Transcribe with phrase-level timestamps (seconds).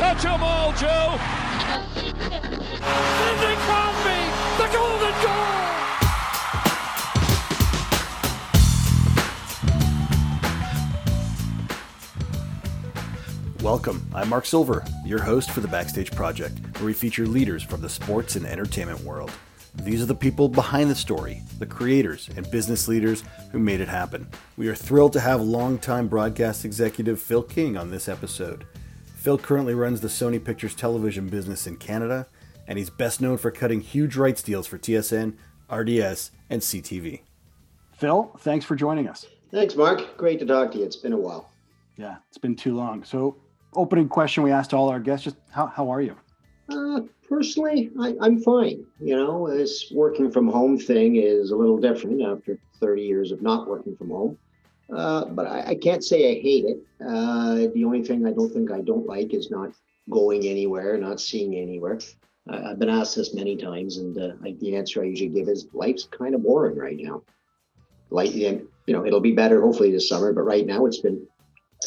[0.00, 1.18] touch them all, Joe.
[1.94, 4.20] Sidney Crosby,
[4.56, 5.60] the golden goal.
[13.62, 14.06] Welcome.
[14.14, 17.88] I'm Mark Silver, your host for the Backstage Project, where we feature leaders from the
[17.90, 19.30] sports and entertainment world.
[19.82, 23.22] These are the people behind the story, the creators and business leaders
[23.52, 24.26] who made it happen.
[24.56, 28.64] We are thrilled to have longtime broadcast executive Phil King on this episode.
[29.20, 32.26] Phil currently runs the Sony Pictures television business in Canada,
[32.66, 35.34] and he's best known for cutting huge rights deals for TSN,
[35.70, 37.20] RDS, and CTV.
[37.92, 39.26] Phil, thanks for joining us.
[39.50, 40.16] Thanks, Mark.
[40.16, 40.86] Great to talk to you.
[40.86, 41.50] It's been a while.
[41.98, 43.04] Yeah, it's been too long.
[43.04, 43.36] So,
[43.74, 46.16] opening question we asked all our guests just how, how are you?
[46.70, 48.86] Uh, personally, I, am fine.
[49.00, 53.42] You know, this working from home thing is a little different after 30 years of
[53.42, 54.38] not working from home.
[54.94, 56.78] Uh, but I, I, can't say I hate it.
[57.00, 59.72] Uh, the only thing I don't think I don't like is not
[60.08, 62.00] going anywhere, not seeing anywhere.
[62.48, 65.68] I've been asked this many times, and uh, I, the answer I usually give is
[65.72, 67.22] life's kind of boring right now.
[68.10, 71.24] Like, you know, it'll be better hopefully this summer, but right now it's been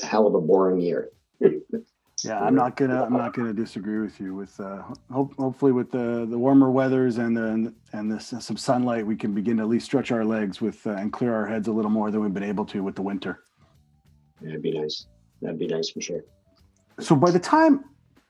[0.02, 1.09] a hell of a boring year.
[2.23, 4.33] Yeah, I'm not gonna I'm not gonna disagree with you.
[4.35, 9.05] With uh, hope, hopefully with the the warmer weathers and the and the, some sunlight,
[9.05, 11.67] we can begin to at least stretch our legs with uh, and clear our heads
[11.67, 13.44] a little more than we've been able to with the winter.
[14.41, 15.07] That'd be nice.
[15.41, 16.21] That'd be nice for sure.
[16.99, 17.85] So by the time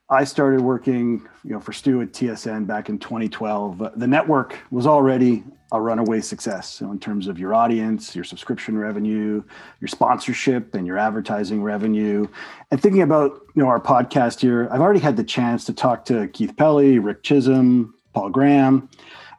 [0.10, 3.82] I started working, you know, for Stu at TSN back in 2012.
[3.82, 8.24] Uh, the network was already a runaway success so in terms of your audience, your
[8.24, 9.44] subscription revenue,
[9.82, 12.28] your sponsorship, and your advertising revenue.
[12.70, 16.06] And thinking about you know our podcast here, I've already had the chance to talk
[16.06, 18.90] to Keith Pelley, Rick Chisholm, Paul Graham,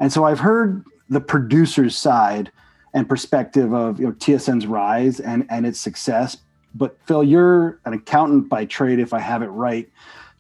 [0.00, 2.50] and so I've heard the producer's side
[2.94, 6.38] and perspective of you know TSN's rise and and its success.
[6.74, 9.88] But Phil, you're an accountant by trade, if I have it right.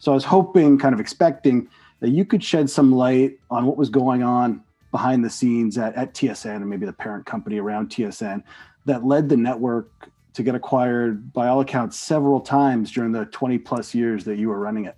[0.04, 1.66] So I was hoping, kind of expecting,
[2.00, 5.94] that you could shed some light on what was going on behind the scenes at,
[5.94, 8.42] at TSN and maybe the parent company around TSN
[8.84, 13.56] that led the network to get acquired by all accounts several times during the 20
[13.56, 14.96] plus years that you were running it.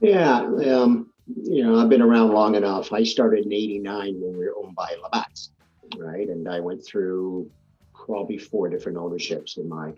[0.00, 2.94] Yeah, um, you know, I've been around long enough.
[2.94, 5.50] I started in 89 when we were owned by Labatt's,
[5.98, 6.30] right?
[6.30, 7.50] And I went through
[7.92, 9.92] probably four different ownerships in my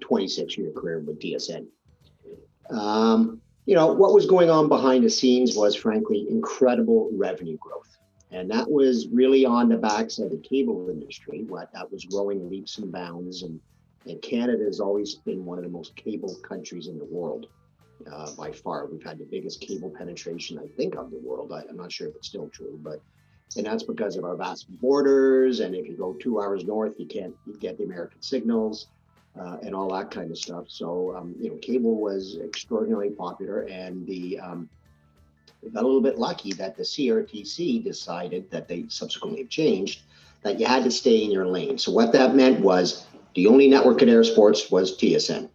[0.00, 1.68] 26 year career with TSN.
[2.70, 7.96] Um, you know, what was going on behind the scenes was, frankly, incredible revenue growth.
[8.30, 12.48] And that was really on the backs of the cable industry, what that was growing
[12.48, 13.42] leaps and bounds.
[13.42, 13.60] And,
[14.06, 17.46] and Canada has always been one of the most cable countries in the world
[18.10, 18.86] uh, by far.
[18.86, 21.52] We've had the biggest cable penetration, I think, of the world.
[21.52, 23.00] I, am not sure if it's still true, but
[23.54, 25.60] and that's because of our vast borders.
[25.60, 28.88] And if you go two hours north, you can't get the American signals
[29.38, 30.64] uh, and all that kind of stuff.
[30.68, 34.68] So, um, you know, cable was extraordinarily popular, and the um,
[35.72, 40.02] got a little bit lucky that the CRTC decided that they subsequently changed
[40.42, 41.78] that you had to stay in your lane.
[41.78, 45.48] So what that meant was the only network in air sports was TSN,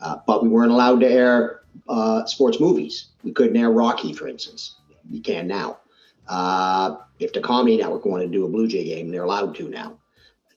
[0.00, 3.08] uh, but we weren't allowed to air uh, sports movies.
[3.22, 4.76] We couldn't air Rocky, for instance.
[5.10, 5.78] You can now.
[6.26, 9.68] Uh, if the Comedy Network wanted to do a Blue Jay game, they're allowed to
[9.68, 9.98] now.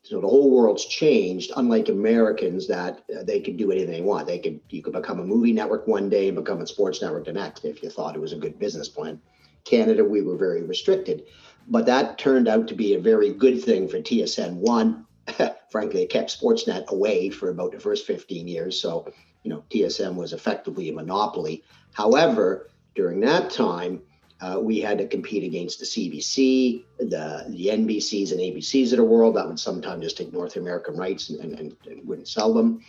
[0.08, 1.52] So the whole world's changed.
[1.58, 4.26] Unlike Americans, that uh, they could do anything they want.
[4.26, 7.26] They could you could become a movie network one day and become a sports network
[7.26, 9.20] the next if you thought it was a good business plan.
[9.66, 11.26] Canada, we were very restricted,
[11.68, 14.54] but that turned out to be a very good thing for TSN.
[14.54, 15.06] One,
[15.70, 18.80] frankly, it kept Sportsnet away for about the first 15 years.
[18.80, 19.12] So
[19.44, 21.64] you know TSN was effectively a monopoly.
[21.94, 24.02] However, during that time,
[24.40, 29.04] uh, we had to compete against the CBC, the the NBCs and ABCs of the
[29.04, 32.82] world that would sometimes just take North American rights and, and, and wouldn't sell them.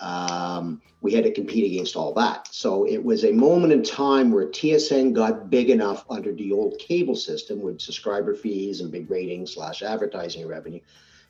[0.00, 2.48] Um, we had to compete against all that.
[2.52, 6.78] So it was a moment in time where TSN got big enough under the old
[6.78, 10.80] cable system with subscriber fees and big ratings slash advertising revenue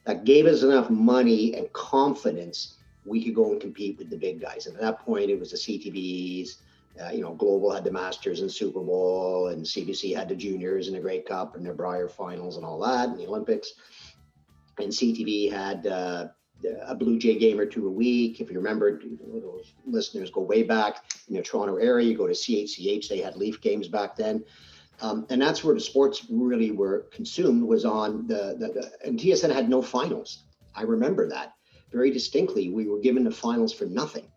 [0.05, 4.41] that gave us enough money and confidence we could go and compete with the big
[4.41, 4.67] guys.
[4.67, 6.57] And at that point, it was the CTVs,
[7.05, 10.89] uh, you know, Global had the Masters and Super Bowl, and CBC had the Juniors
[10.89, 13.73] and the Grey Cup and the Brier Finals and all that, and the Olympics.
[14.79, 16.29] And CTV had uh,
[16.87, 18.41] a Blue Jay game or two a week.
[18.41, 22.09] If you remember, those listeners go way back in the Toronto area.
[22.09, 24.45] You go to CHCH; they had Leaf games back then.
[25.01, 29.19] Um, and that's where the sports really were consumed was on the, the, the and
[29.19, 30.43] TSN had no finals.
[30.75, 31.55] I remember that
[31.93, 32.71] very distinctly.
[32.71, 34.29] We were given the finals for nothing.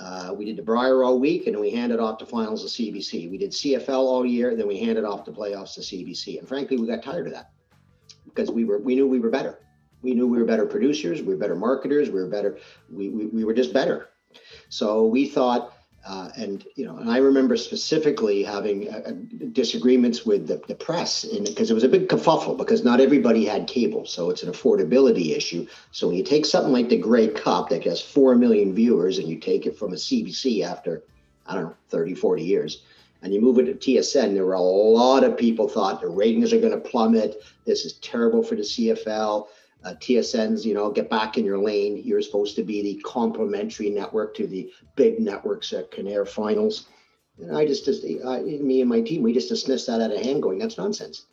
[0.00, 2.82] Uh, we did the Brier all week, and then we handed off the finals to
[2.82, 3.30] CBC.
[3.30, 6.38] We did CFL all year, and then we handed off the playoffs to CBC.
[6.38, 7.50] And frankly, we got tired of that
[8.26, 9.58] because we were we knew we were better.
[10.02, 12.58] We knew we were better producers, we were better marketers, we were better.
[12.90, 14.10] We we, we were just better.
[14.68, 15.72] So we thought
[16.08, 19.12] Uh, and you know, and I remember specifically having uh, uh
[19.52, 23.66] disagreements with the, the press because it was a big kerfuffle because not everybody had
[23.66, 25.66] cable, so it's an affordability issue.
[25.92, 29.28] So when you take something like the Grey Cup that has four million viewers, and
[29.28, 31.02] you take it from a CBC after
[31.46, 32.82] I don't know 30, 40 years,
[33.20, 36.54] and you move it to TSN, there were a lot of people thought the ratings
[36.54, 37.42] are going to plummet.
[37.66, 39.48] This is terrible for the CFL
[39.84, 42.02] uh, TSN's, you know, get back in your lane.
[42.04, 46.88] You're supposed to be the complementary network to the big networks at Kinnair Finals.
[47.38, 50.20] And I just, just I, me and my team, we just dismissed that out of
[50.20, 51.26] hand, going, that's nonsense.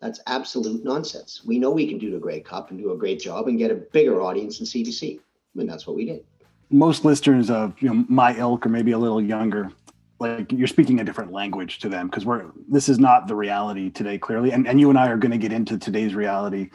[0.00, 1.42] That's absolute nonsense.
[1.46, 3.70] We know we can do the Grey Cup and do a great job and get
[3.70, 5.20] a bigger audience in CBC.
[5.56, 6.24] And that's what we did.
[6.68, 9.70] Most listeners of you know my ilk or maybe a little younger,
[10.18, 13.88] like you're speaking a different language to them because we're this is not the reality
[13.88, 14.50] today, clearly.
[14.50, 16.70] And and you and I are going to get into today's reality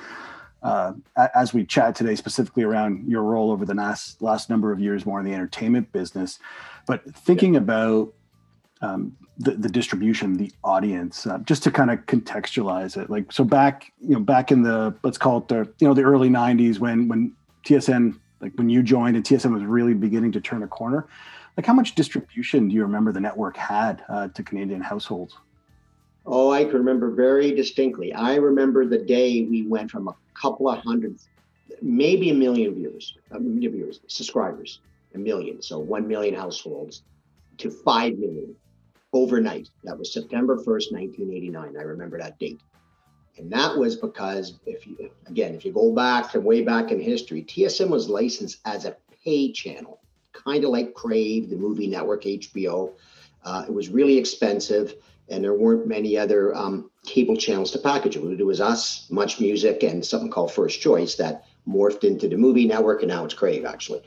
[0.64, 0.94] uh,
[1.36, 5.06] as we chat today, specifically around your role over the last last number of years,
[5.06, 6.40] more in the entertainment business,
[6.86, 7.62] but thinking yeah.
[7.62, 8.14] about
[8.82, 13.10] um, the, the distribution, the audience, uh, just to kind of contextualize it.
[13.10, 16.04] Like so, back you know, back in the let's call it the you know the
[16.04, 17.34] early '90s when when
[17.66, 21.08] TSN like when you joined and TSN was really beginning to turn a corner.
[21.58, 25.36] Like how much distribution do you remember the network had uh, to Canadian households?
[26.26, 28.14] Oh, I can remember very distinctly.
[28.14, 31.18] I remember the day we went from a couple of hundred,
[31.82, 34.80] maybe a million viewers, a million viewers, subscribers,
[35.16, 35.62] a million.
[35.62, 37.04] So 1 million households
[37.58, 38.56] to 5 million
[39.14, 39.70] overnight.
[39.84, 41.76] That was September 1st, 1989.
[41.78, 42.62] I remember that date.
[43.38, 47.00] And that was because if you, again, if you go back to way back in
[47.00, 50.00] history, TSN was licensed as a pay channel,
[50.34, 52.92] kind of like Crave, the movie network, HBO.
[53.44, 54.96] Uh, it was really expensive
[55.32, 58.40] and there weren't many other um, cable channels to package it.
[58.40, 62.68] It was us, Much Music, and something called First Choice that morphed into the movie
[62.68, 64.02] network, and now it's Crave actually.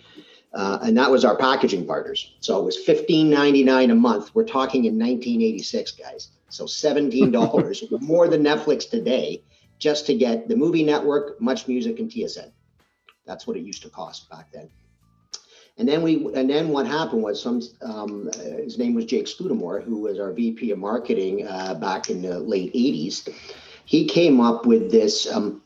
[0.52, 2.34] Uh, and that was our packaging partners.
[2.40, 4.34] So it was fifteen ninety nine a month.
[4.34, 6.28] We're talking in 1986, guys.
[6.48, 9.42] So seventeen dollars, more than Netflix today,
[9.78, 12.52] just to get the movie network, Much Music, and TSN.
[13.26, 14.68] That's what it used to cost back then.
[15.76, 18.30] And then we, and then what happened was some, um,
[18.62, 22.38] his name was Jake Scudamore, who was our VP of marketing uh, back in the
[22.38, 23.28] late '80s.
[23.84, 25.60] He came up with this um,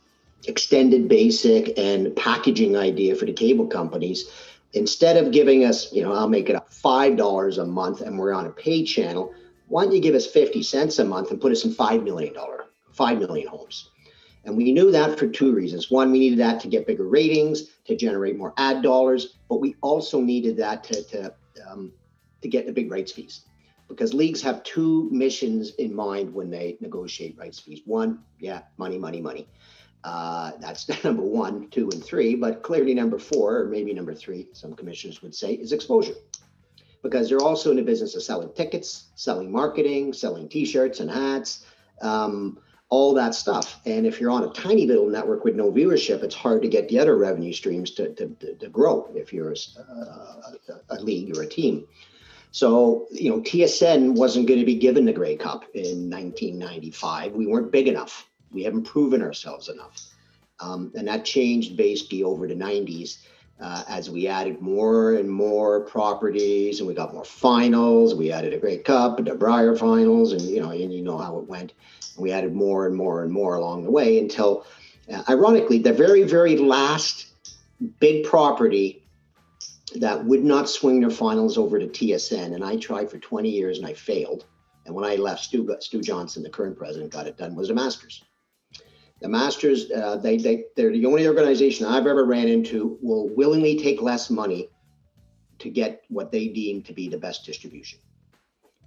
[0.47, 4.31] extended basic and packaging idea for the cable companies.
[4.73, 8.19] Instead of giving us, you know, I'll make it up five dollars a month, and
[8.19, 9.35] we're on a pay channel.
[9.67, 12.33] Why don't you give us fifty cents a month and put us in five million
[12.33, 13.91] dollar, five million homes?
[14.45, 15.91] And we knew that for two reasons.
[15.91, 19.77] One, we needed that to get bigger ratings, to generate more ad dollars, but we
[19.81, 21.35] also needed that to, to,
[21.69, 21.93] um,
[22.43, 23.43] to get the big rights fees.
[23.89, 27.81] Because leagues have two missions in mind when they negotiate rights fees.
[27.87, 29.49] One, yeah, money, money, money.
[30.05, 32.35] Uh, that's number one, two, and three.
[32.35, 36.15] But clearly, number four, or maybe number three, some commissioners would say, is exposure.
[37.03, 41.11] Because they're also in the business of selling tickets, selling marketing, selling t shirts and
[41.11, 41.65] hats.
[42.03, 42.59] Um,
[42.91, 43.81] all that stuff.
[43.85, 46.89] And if you're on a tiny little network with no viewership, it's hard to get
[46.89, 49.57] the other revenue streams to, to, to grow if you're a,
[49.93, 51.87] a, a, league or a team.
[52.51, 57.33] So, you know, TSN wasn't going to be given the Grey Cup in 1995.
[57.33, 58.27] We weren't big enough.
[58.51, 60.03] We haven't proven ourselves enough.
[60.61, 63.19] Um, and that changed basically over the 90s
[63.61, 68.15] uh, as we added more and more properties and we got more finals.
[68.15, 71.39] We added a Grey Cup, the Brier finals, and you know, and you know how
[71.39, 71.73] it went.
[72.17, 74.67] We added more and more and more along the way until,
[75.13, 77.27] uh, ironically, the very, very last
[78.01, 79.05] big property
[79.97, 82.55] that would not swing their finals over to TSN.
[82.55, 84.45] And I tried for 20 years and I failed.
[84.85, 87.75] And when I left, Stu, Stu Johnston, the current president, got it done, was the
[87.75, 88.25] Masters.
[89.21, 93.77] The Masters, uh, they, they, they're the only organization I've ever ran into will willingly
[93.79, 94.69] take less money
[95.59, 97.99] to get what they deem to be the best distribution.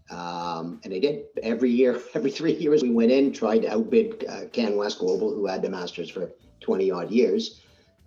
[0.09, 4.25] Um, and they did every year, every three years, we went in, tried to outbid
[4.27, 7.61] uh, CanWest Global, who had the Masters for 20 odd years.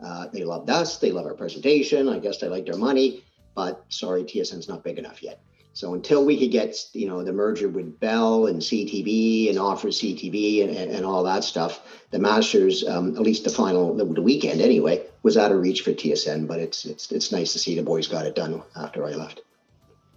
[0.04, 0.98] Uh, they loved us.
[0.98, 2.08] They love our presentation.
[2.08, 3.22] I guess they liked our money,
[3.54, 5.40] but sorry, TSN's not big enough yet.
[5.74, 9.88] So until we could get, you know, the merger with Bell and CTV and offer
[9.88, 11.80] CTV and, and, and all that stuff,
[12.12, 15.82] the Masters, um, at least the final, the, the, weekend anyway, was out of reach
[15.82, 16.46] for TSN.
[16.46, 19.40] But it's it's it's nice to see the boys got it done after I left.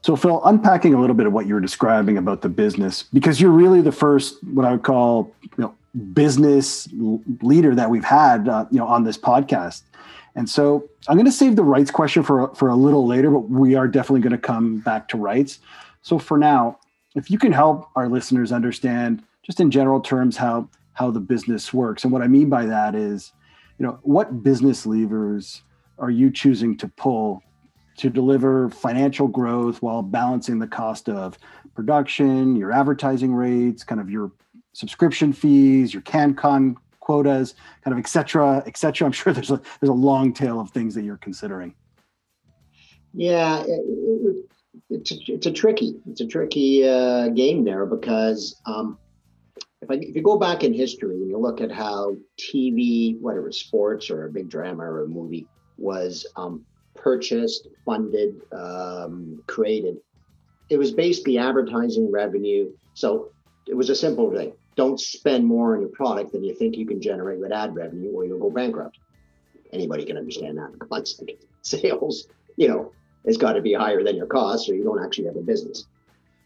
[0.03, 3.41] So, Phil, unpacking a little bit of what you were describing about the business, because
[3.41, 5.75] you're really the first, what I would call, you know,
[6.13, 6.87] business
[7.41, 9.81] leader that we've had, uh, you know, on this podcast.
[10.35, 13.49] And so, I'm going to save the rights question for for a little later, but
[13.49, 15.59] we are definitely going to come back to rights.
[16.01, 16.79] So, for now,
[17.15, 21.73] if you can help our listeners understand, just in general terms, how how the business
[21.73, 23.31] works, and what I mean by that is,
[23.77, 25.61] you know, what business levers
[25.97, 27.41] are you choosing to pull
[27.97, 31.37] to deliver financial growth while balancing the cost of
[31.73, 34.31] production, your advertising rates, kind of your
[34.73, 36.75] subscription fees, your CanCon
[37.07, 39.05] quotas, kind of et cetera, et cetera.
[39.05, 41.73] I'm sure there's a there's a long tail of things that you're considering.
[43.13, 44.45] Yeah, it,
[44.89, 48.97] it's a, it's a tricky it's a tricky uh, game there because um,
[49.81, 53.47] if I, if you go back in history and you look at how TV, whether
[53.47, 55.47] it's sports or a big drama or a movie,
[55.77, 59.95] was um, purchased, funded, um, created,
[60.69, 62.69] it was basically advertising revenue.
[62.95, 63.31] So
[63.65, 66.85] it was a simple thing: don't spend more on your product than you think you
[66.85, 68.99] can generate with ad revenue, or you'll go bankrupt.
[69.73, 70.71] Anybody can understand that.
[70.79, 71.31] Concept.
[71.63, 75.35] Sales, you know—it's got to be higher than your costs, or you don't actually have
[75.35, 75.85] a business.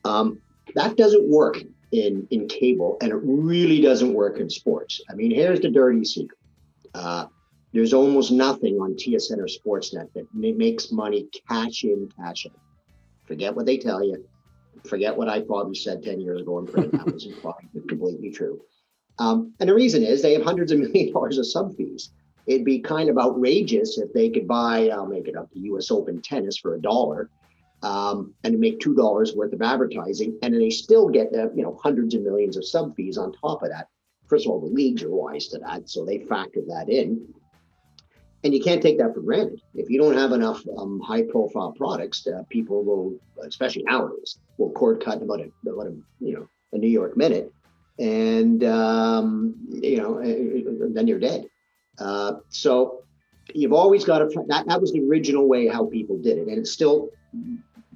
[0.04, 0.42] Um,
[0.74, 1.58] that doesn't work
[1.92, 5.02] in in cable, and it really doesn't work in sports.
[5.10, 6.40] I mean, here's the dirty secret.
[6.96, 7.28] Uh,
[7.74, 12.60] there's almost nothing on TSN or Sportsnet that makes money cash in, cash out.
[13.26, 14.26] Forget what they tell you.
[14.88, 16.92] Forget what I probably said 10 years ago in print.
[16.92, 18.62] That was probably completely true.
[19.20, 22.12] Um, and the reason is they have hundreds of million dollars of sub fees.
[22.48, 25.92] It'd be kind of outrageous if they could buy, I'll make it up, the US
[25.92, 27.30] Open tennis for a dollar
[27.84, 32.14] um, and make two dollars worth of advertising, and they still get you know hundreds
[32.14, 33.88] of millions of sub fees on top of that.
[34.28, 37.34] First of all, the leagues are wise to that, so they factor that in,
[38.44, 39.62] and you can't take that for granted.
[39.76, 45.04] If you don't have enough um, high-profile products, uh, people will, especially nowadays, will cord
[45.04, 47.54] cut about a, about a you know a New York minute,
[48.00, 51.46] and um, you know uh, then you're dead.
[52.00, 53.04] Uh, so
[53.54, 56.58] you've always got to that, that was the original way how people did it and
[56.58, 57.10] it's still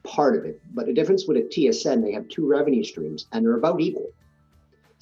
[0.04, 0.62] part of it.
[0.74, 4.10] But the difference with a TSN, they have two revenue streams and they're about equal.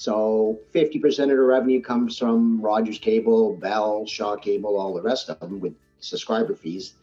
[0.03, 5.29] So 50% of the revenue comes from Rogers Cable, Bell, Shaw Cable, all the rest
[5.29, 6.95] of them with subscriber fees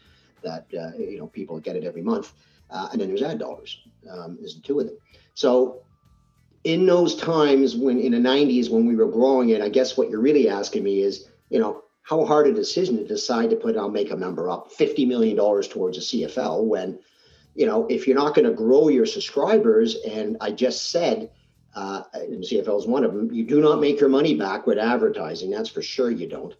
[0.42, 2.34] that uh, you know people get it every month.
[2.68, 3.80] Uh, and then there's ad dollars.
[4.10, 4.98] Um, there's the two of them.
[5.32, 5.80] So
[6.64, 10.10] in those times when in the 90s when we were growing it, I guess what
[10.10, 13.78] you're really asking me is, you know, how hard a decision to decide to put
[13.78, 16.98] I'll make a number up, $50 million towards a CFL when
[17.54, 21.30] you know, if you're not going to grow your subscribers, and I just said,
[21.74, 24.78] uh, and CFL is one of them, you do not make your money back with
[24.78, 25.50] advertising.
[25.50, 26.54] That's for sure you don't,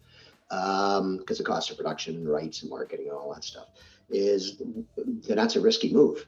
[0.49, 3.67] because um, the cost of production and rights and marketing and all that stuff
[4.09, 4.57] is
[5.27, 6.25] that that's a risky move.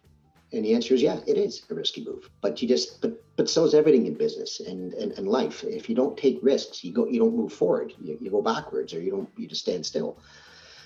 [0.51, 2.29] And the answer is yeah, it is a risky move.
[2.41, 5.63] But you just but but so is everything in business and, and, and life.
[5.63, 7.93] If you don't take risks, you go you don't move forward.
[8.01, 10.19] You, you go backwards or you don't you just stand still.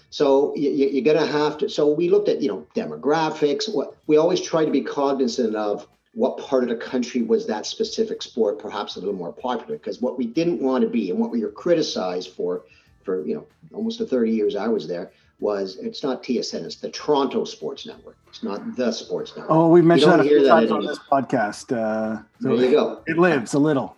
[0.09, 1.69] So you, are to have to.
[1.69, 3.73] So we looked at you know demographics.
[3.73, 5.85] What we always try to be cognizant of
[6.17, 10.01] what part of the country was that specific sport perhaps a little more popular because
[10.01, 12.63] what we didn't want to be and what we were criticized for
[13.03, 16.77] for you know almost the 30 years I was there was it's not TSN it's
[16.77, 19.51] the Toronto Sports Network it's not the Sports Network.
[19.51, 21.71] Oh, we've mentioned that a few times on this podcast.
[21.71, 23.03] Uh, so there you go.
[23.05, 23.95] It lives a little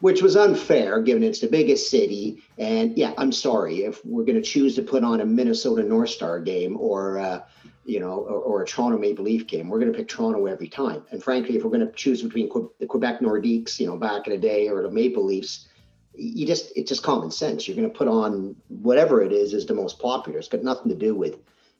[0.00, 2.42] which was unfair given it's the biggest city.
[2.56, 6.10] And yeah, I'm sorry if we're going to choose to put on a Minnesota North
[6.10, 7.40] Star game or, uh,
[7.88, 10.68] you know, or, or, a Toronto Maple Leaf game, we're going to pick Toronto every
[10.68, 11.04] time.
[11.10, 14.26] And frankly, if we're going to choose between Que- the Quebec Nordiques, you know, back
[14.26, 15.68] in the day, or the Maple Leafs,
[16.14, 17.66] you just it's just common sense.
[17.66, 20.38] You're going to put on whatever it is is the most popular.
[20.38, 21.38] It's got nothing to do with,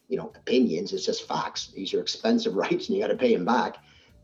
[0.08, 0.94] you know, opinions.
[0.94, 1.72] It's just facts.
[1.76, 3.76] These are expensive rights, and you got to pay them back.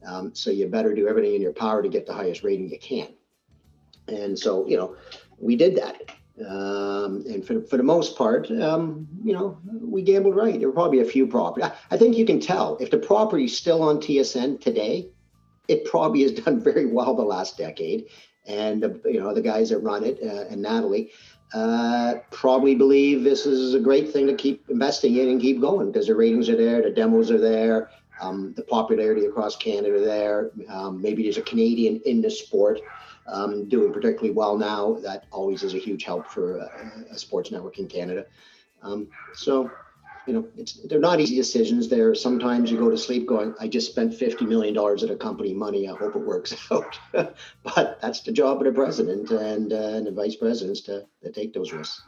[0.06, 2.78] Um, so you better do everything in your power to get the highest rating you
[2.78, 3.08] can.
[4.08, 4.96] And so, you know,
[5.38, 6.12] we did that.
[6.40, 10.58] Um, and for, for the most part, um, you know, we gambled right.
[10.58, 11.70] There were probably a few properties.
[11.90, 15.10] I, think you can tell if the property's still on TSN today,
[15.68, 18.06] it probably has done very well the last decade.
[18.46, 21.12] And, the, you know, the guys that run it uh, and Natalie
[21.54, 25.92] uh, probably believe this is a great thing to keep investing in and keep going
[25.92, 30.50] because the ratings are there, the demos are there, um, the popularity across Canada there.
[30.68, 32.80] Um, maybe there's a Canadian in the sport
[33.26, 34.94] um, doing particularly well now.
[35.02, 38.26] That always is a huge help for a, a sports network in Canada.
[38.82, 39.70] Um, so,
[40.26, 41.88] you know, it's they're not easy decisions.
[41.88, 45.16] There sometimes you go to sleep going, "I just spent fifty million dollars at a
[45.16, 45.88] company money.
[45.88, 50.06] I hope it works out." but that's the job of the president and, uh, and
[50.06, 52.02] the vice presidents to, to take those risks.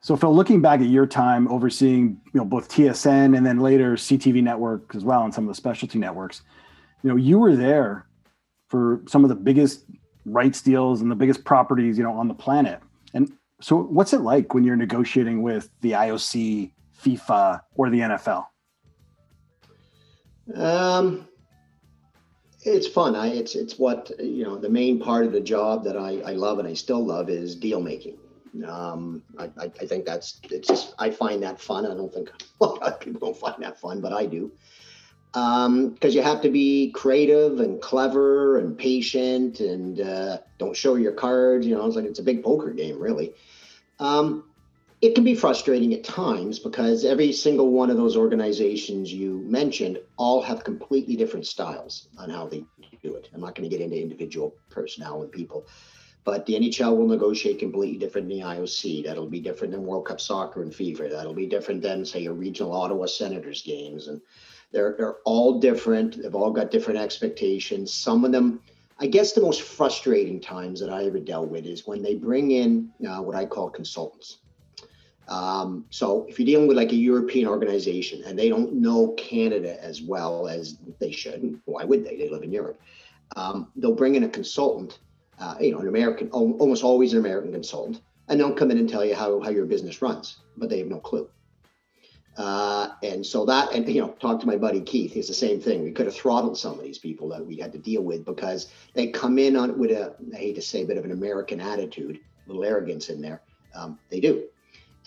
[0.00, 3.94] So, Phil, looking back at your time overseeing, you know, both TSN and then later
[3.96, 6.42] CTV Network as well, and some of the specialty networks,
[7.02, 8.06] you know, you were there
[8.68, 9.84] for some of the biggest
[10.26, 12.80] rights deals and the biggest properties, you know, on the planet.
[13.14, 18.46] And so, what's it like when you're negotiating with the IOC, FIFA, or the NFL?
[20.54, 21.26] Um,
[22.62, 23.16] it's fun.
[23.16, 24.56] I, it's it's what you know.
[24.56, 27.54] The main part of the job that I, I love and I still love is
[27.54, 28.18] deal making.
[28.66, 31.86] Um, I, I, I think that's it's just I find that fun.
[31.86, 32.30] I don't think
[32.60, 34.52] a lot of people don't find that fun, but I do.
[35.32, 40.94] Because um, you have to be creative and clever and patient and uh, don't show
[40.94, 41.66] your cards.
[41.66, 43.34] You know, it's like it's a big poker game, really.
[43.98, 44.44] Um,
[45.02, 49.98] it can be frustrating at times because every single one of those organizations you mentioned
[50.16, 52.64] all have completely different styles on how they
[53.02, 53.28] do it.
[53.34, 55.66] I'm not going to get into individual personnel and people,
[56.24, 59.04] but the NHL will negotiate completely different than the IOC.
[59.04, 61.10] That'll be different than World Cup soccer and FIFA.
[61.10, 64.08] That'll be different than, say, a regional Ottawa Senators games.
[64.08, 64.20] And
[64.76, 66.22] they're, they're all different.
[66.22, 67.92] They've all got different expectations.
[67.92, 68.60] Some of them,
[68.98, 72.50] I guess the most frustrating times that I ever dealt with is when they bring
[72.50, 74.38] in uh, what I call consultants
[75.28, 79.82] um, so if you're dealing with like a European organization and they don't know Canada
[79.82, 82.16] as well as they should, why would they?
[82.16, 82.80] They live in Europe.
[83.34, 85.00] Um, they'll bring in a consultant,
[85.40, 88.88] uh, you know, an American, almost always an American consultant, and they'll come in and
[88.88, 91.28] tell you how, how your business runs, but they have no clue.
[92.36, 95.16] Uh, and so that, and you know, talk to my buddy Keith.
[95.16, 95.82] It's the same thing.
[95.82, 98.70] We could have throttled some of these people that we had to deal with because
[98.92, 101.60] they come in on with a, I hate to say, a bit of an American
[101.60, 103.40] attitude, a little arrogance in there.
[103.74, 104.44] Um, they do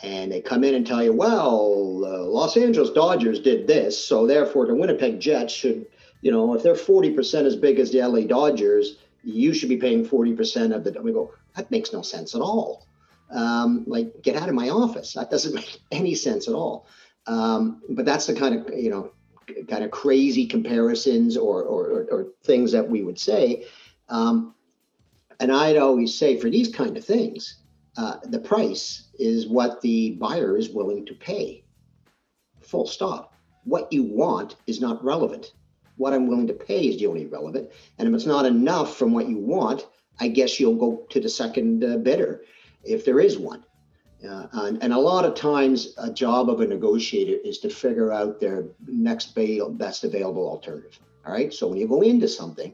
[0.02, 4.26] and they come in and tell you, well, uh, Los Angeles Dodgers did this, so
[4.26, 5.86] therefore the Winnipeg Jets should,
[6.22, 10.06] you know, if they're 40% as big as the LA Dodgers, you should be paying
[10.06, 11.02] 40% of the.
[11.02, 12.88] We go, that makes no sense at all.
[13.30, 15.14] Um, like, get out of my office.
[15.14, 16.88] That doesn't make any sense at all.
[17.30, 19.12] Um, but that's the kind of, you know,
[19.68, 23.66] kind of crazy comparisons or, or, or, things that we would say.
[24.10, 24.56] Um,
[25.40, 27.62] and I'd always say for these kind of things,
[27.98, 31.64] uh, the price is what the buyer is willing to pay.
[32.62, 33.36] Full stop.
[33.64, 35.54] What you want is not relevant.
[35.98, 37.70] What I'm willing to pay is the only relevant.
[38.00, 39.86] And if it's not enough from what you want,
[40.20, 42.42] I guess you'll go to the second uh, bidder
[42.84, 43.64] if there is one.
[44.28, 48.12] Uh, and, and, a lot of times, a job of a negotiator is to figure
[48.12, 49.34] out their next
[49.78, 51.00] best available alternative.
[51.26, 51.54] All right.
[51.54, 52.74] So when you go into something,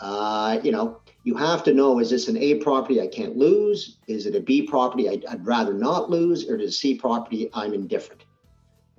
[0.00, 3.98] uh, you know, you have to know is this an A property I can't lose?
[4.06, 6.48] Is it a B property I'd, I'd rather not lose?
[6.48, 8.24] Or is it a C property I'm indifferent?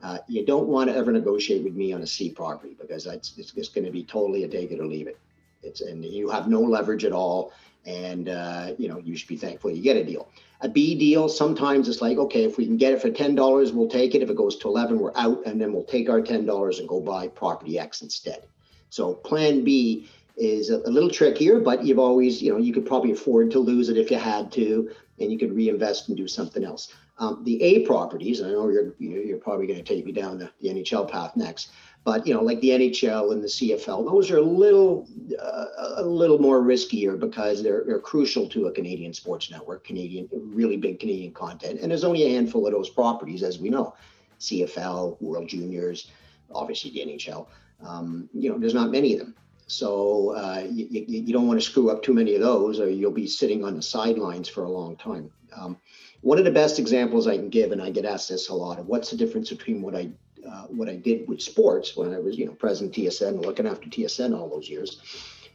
[0.02, 3.38] Uh, you don't want to ever negotiate with me on a C property because it's,
[3.38, 5.20] it's, it's going to be totally a take it or leave it.
[5.62, 7.52] It's and you have no leverage at all,
[7.86, 10.30] and uh, you know you should be thankful you get a deal.
[10.62, 13.72] A B deal sometimes it's like okay if we can get it for ten dollars
[13.72, 14.22] we'll take it.
[14.22, 16.88] If it goes to eleven we're out, and then we'll take our ten dollars and
[16.88, 18.46] go buy property X instead.
[18.90, 22.86] So Plan B is a, a, little trickier, but you've always, you know, you could
[22.86, 24.90] probably afford to lose it if you had to,
[25.20, 26.94] and you could reinvest and do something else.
[27.20, 30.50] Um, the A properties, I know you're you're probably going to take me down the,
[30.62, 31.72] the, NHL path next,
[32.04, 35.08] but you know, like the NHL and the CFL, those are a little
[35.42, 35.66] uh,
[35.98, 40.78] a little more riskier because they're they're crucial to a Canadian sports network, Canadian really
[40.78, 43.94] big Canadian content, and there's only a handful of those properties, as we know,
[44.40, 46.12] CFL, World Juniors,
[46.54, 47.48] obviously the NHL.
[47.86, 49.36] Um, you know, there's not many of them.
[49.68, 53.12] So uh, you, you, don't want to screw up too many of those, or you'll
[53.12, 55.30] be sitting on the sidelines for a long time.
[55.56, 55.78] Um,
[56.22, 58.80] one of the best examples I can give, and I get asked this a lot,
[58.80, 60.10] of what's the difference between what I
[60.52, 63.88] uh, what I did with sports when I was, you know, president TSN looking after
[63.88, 65.00] TSN all those years,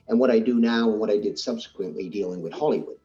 [0.09, 2.99] and what I do now and what I did subsequently dealing with Hollywood.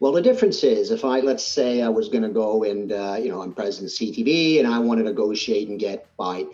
[0.00, 3.16] Well, the difference is if I, let's say I was going to go and, uh,
[3.18, 6.44] you know, I'm president of CTV and I want to negotiate and get by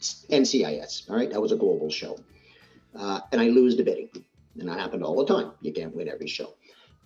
[0.00, 2.18] NCIS, all right, that was a global show
[2.94, 4.08] uh, and I lose the bidding.
[4.58, 5.52] And that happened all the time.
[5.60, 6.54] You can't win every show.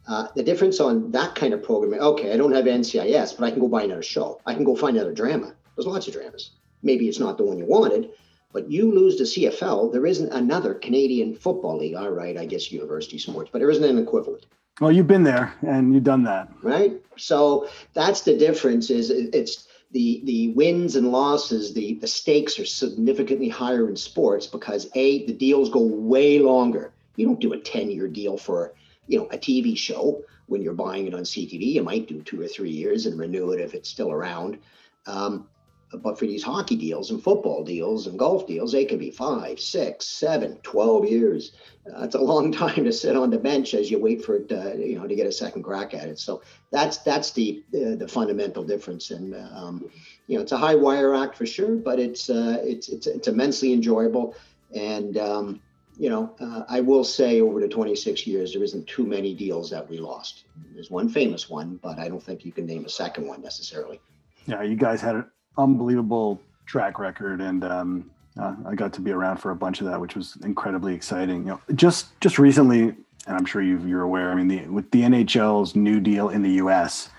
[0.09, 3.51] Uh, the difference on that kind of programming, okay, I don't have NCIS, but I
[3.51, 4.40] can go buy another show.
[4.46, 5.55] I can go find another drama.
[5.77, 6.51] There's lots of dramas.
[6.83, 8.11] Maybe it's not the one you wanted,
[8.53, 9.93] but you lose the CFL.
[9.93, 11.95] There isn't another Canadian football league.
[11.95, 14.47] All right, I guess university sports, but there isn't an equivalent.
[14.81, 16.49] Well, you've been there and you've done that.
[16.62, 17.01] Right.
[17.17, 22.67] So that's the difference is it's the the wins and losses, the the stakes are
[22.67, 26.93] significantly higher in sports because a the deals go way longer.
[27.17, 28.75] You don't do a ten year deal for
[29.07, 31.73] you know a TV show when you're buying it on CTV.
[31.75, 34.59] You might do two or three years and renew it if it's still around.
[35.07, 35.49] Um,
[35.92, 39.61] but for these hockey deals and football deals and golf deals, they can be five,
[39.61, 41.53] six, seven, 12 years.
[41.87, 44.49] Uh, it's a long time to sit on the bench as you wait for it,
[44.49, 46.18] to, you know, to get a second crack at it.
[46.18, 49.11] So that's that's the uh, the fundamental difference.
[49.11, 49.88] And um,
[50.27, 53.29] you know, it's a high wire act for sure, but it's uh, it's it's it's
[53.29, 54.35] immensely enjoyable.
[54.75, 55.61] And um,
[55.96, 59.70] you know, uh, I will say over the 26 years, there isn't too many deals
[59.70, 60.44] that we lost.
[60.75, 64.01] There's one famous one, but I don't think you can name a second one necessarily.
[64.46, 65.25] Yeah, you guys had
[65.59, 69.87] unbelievable track record, and um, uh, I got to be around for a bunch of
[69.87, 71.40] that, which was incredibly exciting.
[71.40, 74.31] You know, just just recently, and I'm sure you are aware.
[74.31, 77.11] I mean, the, with the NHL's new deal in the U.S.,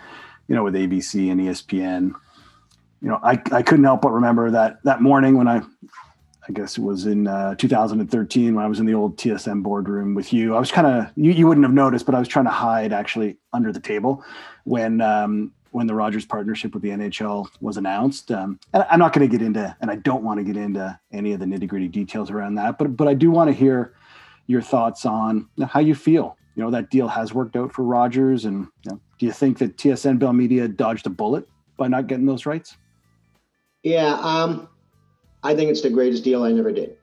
[0.47, 2.13] you know, with ABC and ESPN,
[3.01, 5.61] you know, I, I couldn't help but remember that that morning when I,
[6.47, 10.15] I guess it was in uh, 2013 when I was in the old TSN boardroom
[10.15, 10.55] with you.
[10.55, 12.93] I was kind of you, you wouldn't have noticed, but I was trying to hide
[12.93, 14.23] actually under the table
[14.63, 18.31] when um, when the Rogers partnership with the NHL was announced.
[18.31, 20.99] Um, and I'm not going to get into, and I don't want to get into
[21.13, 23.93] any of the nitty gritty details around that, but but I do want to hear
[24.47, 26.35] your thoughts on how you feel.
[26.55, 29.59] You know that deal has worked out for Rogers, and you know, do you think
[29.59, 32.75] that TSN Bell Media dodged a bullet by not getting those rights?
[33.83, 34.67] Yeah, um,
[35.43, 36.97] I think it's the greatest deal I never did.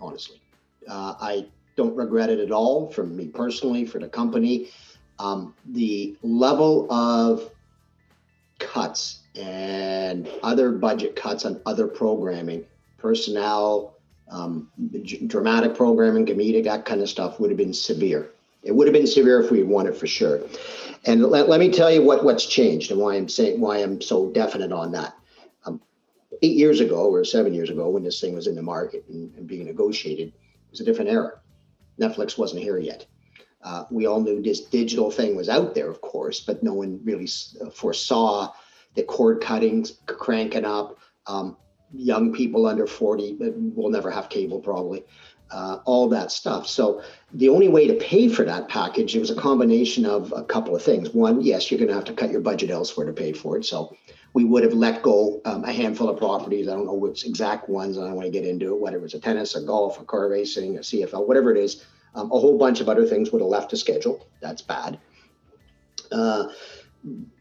[0.00, 0.40] Honestly,
[0.88, 2.92] uh, I don't regret it at all.
[2.92, 4.68] For me personally, for the company,
[5.18, 7.50] um, the level of
[8.72, 12.64] cuts and other budget cuts on other programming,
[12.98, 13.96] personnel,
[14.30, 14.70] um,
[15.26, 18.30] dramatic programming, comedic, that kind of stuff would have been severe.
[18.62, 20.40] It would have been severe if we had won it for sure.
[21.04, 24.00] And let, let me tell you what, what's changed and why I'm saying why I'm
[24.00, 25.14] so definite on that.
[25.64, 25.80] Um,
[26.42, 29.34] eight years ago or seven years ago, when this thing was in the market and,
[29.36, 31.40] and being negotiated, it was a different era.
[31.98, 33.06] Netflix wasn't here yet.
[33.62, 37.00] Uh, we all knew this digital thing was out there, of course, but no one
[37.04, 37.28] really
[37.60, 38.52] uh, foresaw
[38.94, 40.98] the cord cuttings cranking up.
[41.26, 41.56] Um,
[41.92, 43.36] young people under 40
[43.74, 45.04] will never have cable probably
[45.50, 46.66] uh, all that stuff.
[46.68, 50.44] So the only way to pay for that package it was a combination of a
[50.44, 51.10] couple of things.
[51.10, 53.64] One yes you're going to have to cut your budget elsewhere to pay for it.
[53.64, 53.96] So
[54.32, 56.68] we would have let go um, a handful of properties.
[56.68, 59.14] I don't know which exact ones and i want to get into it whether it's
[59.14, 62.58] a tennis a golf a car racing a cfl whatever it is um, a whole
[62.58, 64.98] bunch of other things would have left the schedule that's bad
[66.12, 66.44] uh,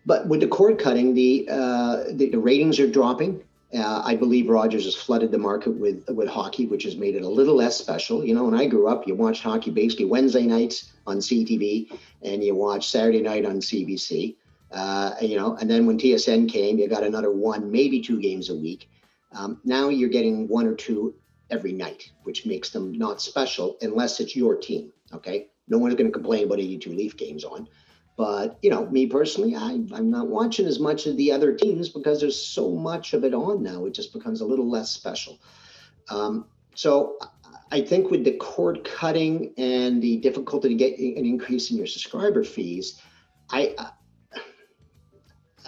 [0.05, 3.41] but with the cord cutting the, uh, the, the ratings are dropping
[3.73, 7.21] uh, I believe Rogers has flooded the market with with hockey, which has made it
[7.21, 8.25] a little less special.
[8.25, 12.43] You know, when I grew up, you watched hockey basically Wednesday nights on CTV, and
[12.43, 14.35] you watched Saturday night on CBC.
[14.71, 18.49] Uh, you know, and then when TSN came, you got another one, maybe two games
[18.49, 18.89] a week.
[19.31, 21.13] Um, now you're getting one or two
[21.49, 24.91] every night, which makes them not special unless it's your team.
[25.13, 27.67] Okay, no one's going to complain about 82 Leaf games on.
[28.17, 31.89] But you know, me personally, I, I'm not watching as much of the other teams
[31.89, 33.85] because there's so much of it on now.
[33.85, 35.39] It just becomes a little less special.
[36.09, 37.17] Um, so
[37.71, 41.87] I think with the cord cutting and the difficulty to get an increase in your
[41.87, 43.01] subscriber fees,
[43.49, 43.75] I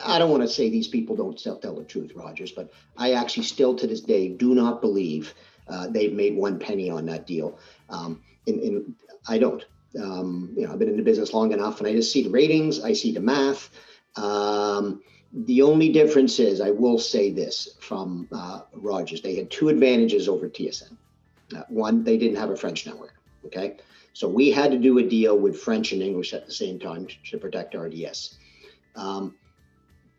[0.03, 3.43] I don't want to say these people don't tell the truth, Rogers, but I actually
[3.43, 5.33] still to this day do not believe
[5.71, 7.57] uh, they've made one penny on that deal.
[7.89, 8.95] Um, and, and
[9.27, 9.63] I don't.
[10.01, 12.29] Um, you know, I've been in the business long enough, and I just see the
[12.29, 13.69] ratings, I see the math.
[14.15, 15.01] Um,
[15.33, 20.27] the only difference is, I will say this from uh, Rogers: they had two advantages
[20.27, 20.95] over TSN.
[21.55, 23.15] Uh, one, they didn't have a French network.
[23.45, 23.77] Okay,
[24.13, 27.07] so we had to do a deal with French and English at the same time
[27.29, 28.37] to, protect RDS.
[28.95, 29.35] Um,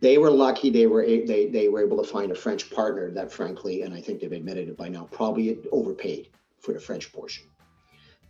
[0.02, 3.32] they were lucky; they were they they were able to find a French partner that,
[3.32, 6.28] frankly, and I think they've admitted it by now, probably overpaid
[6.60, 7.44] for the French portion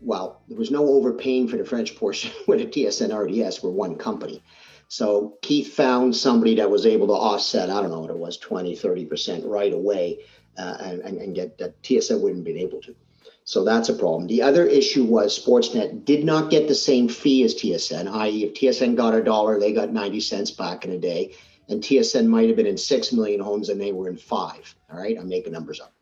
[0.02, 3.62] well, there was no overpaying for the French portion with the TSN RDS.
[3.62, 4.42] We're one company.
[4.88, 8.36] So Keith found somebody that was able to offset, I don't know what it was,
[8.36, 10.18] 20, 30% right away
[10.58, 12.94] uh, and, and get that TSN wouldn't been able to.
[13.44, 14.26] So that's a problem.
[14.26, 18.54] The other issue was Sportsnet did not get the same fee as TSN, i.e., if
[18.54, 21.34] TSN got a dollar, they got 90 cents back in a day.
[21.72, 24.74] And TSN might have been in 6 million homes and they were in five.
[24.92, 25.92] All right, I'm making numbers up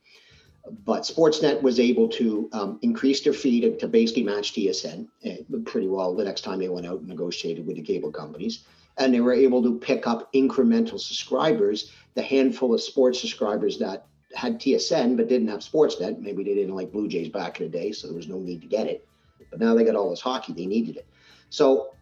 [0.85, 5.38] but Sportsnet was able to um, increase their fee to, to, basically match TSN eh,
[5.64, 8.64] pretty well the next time they went out and negotiated with the cable companies.
[8.98, 14.06] And they were able to pick up incremental subscribers, the handful of sports subscribers that
[14.35, 16.18] had TSN but didn't have Sportsnet.
[16.18, 18.61] Maybe they didn't like Blue Jays back in the day, so there was no need
[18.61, 19.06] to get it.
[19.50, 21.06] But now they got all this hockey, they needed it.
[21.48, 21.94] So,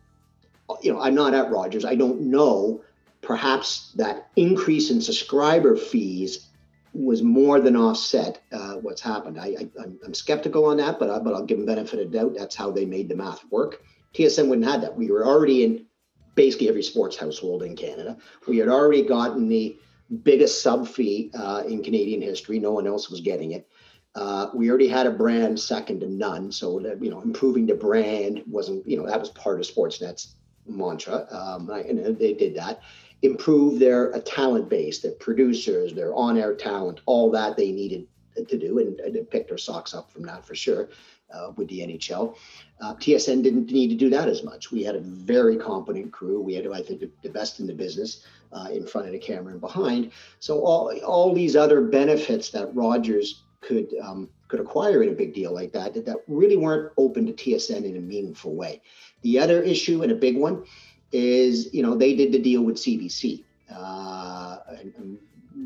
[0.82, 1.84] you know, I'm not at Rogers.
[1.84, 2.82] I don't know.
[3.20, 6.48] Perhaps that increase in subscriber fees
[6.94, 9.38] was more than offset uh, what's happened.
[9.38, 9.68] I,
[10.04, 12.34] am skeptical on that, but, I, but I'll give them benefit of doubt.
[12.36, 13.82] That's how they made the math work.
[14.14, 14.96] TSN wouldn't have that.
[14.96, 15.86] We were already in
[16.34, 18.16] basically every sports household in Canada.
[18.46, 19.76] We had already gotten the
[20.22, 22.58] biggest sub fee uh, in Canadian history.
[22.58, 23.68] No one else was getting it.
[24.14, 26.50] Uh, we already had a brand second to none.
[26.50, 30.36] So, that, you know, improving the brand wasn't, you know, that was part of Sportsnet's
[30.68, 31.26] mantra.
[31.30, 32.80] Um, and they did that
[33.22, 38.06] improve their uh, talent base, their producers, their on-air talent, all that they needed
[38.48, 40.88] to do, and, and pick their socks up from that for sure.
[41.30, 42.34] Uh, with the NHL,
[42.80, 44.72] uh, TSN didn't need to do that as much.
[44.72, 46.40] We had a very competent crew.
[46.40, 49.18] We had, I think, the, the best in the business uh, in front of the
[49.18, 50.10] camera and behind.
[50.40, 55.34] So all all these other benefits that Rogers could um, could acquire in a big
[55.34, 58.80] deal like that, that, really weren't open to TSN in a meaningful way.
[59.22, 60.64] The other issue and a big one
[61.12, 63.44] is, you know, they did the deal with CBC.
[63.70, 65.18] Uh, and, and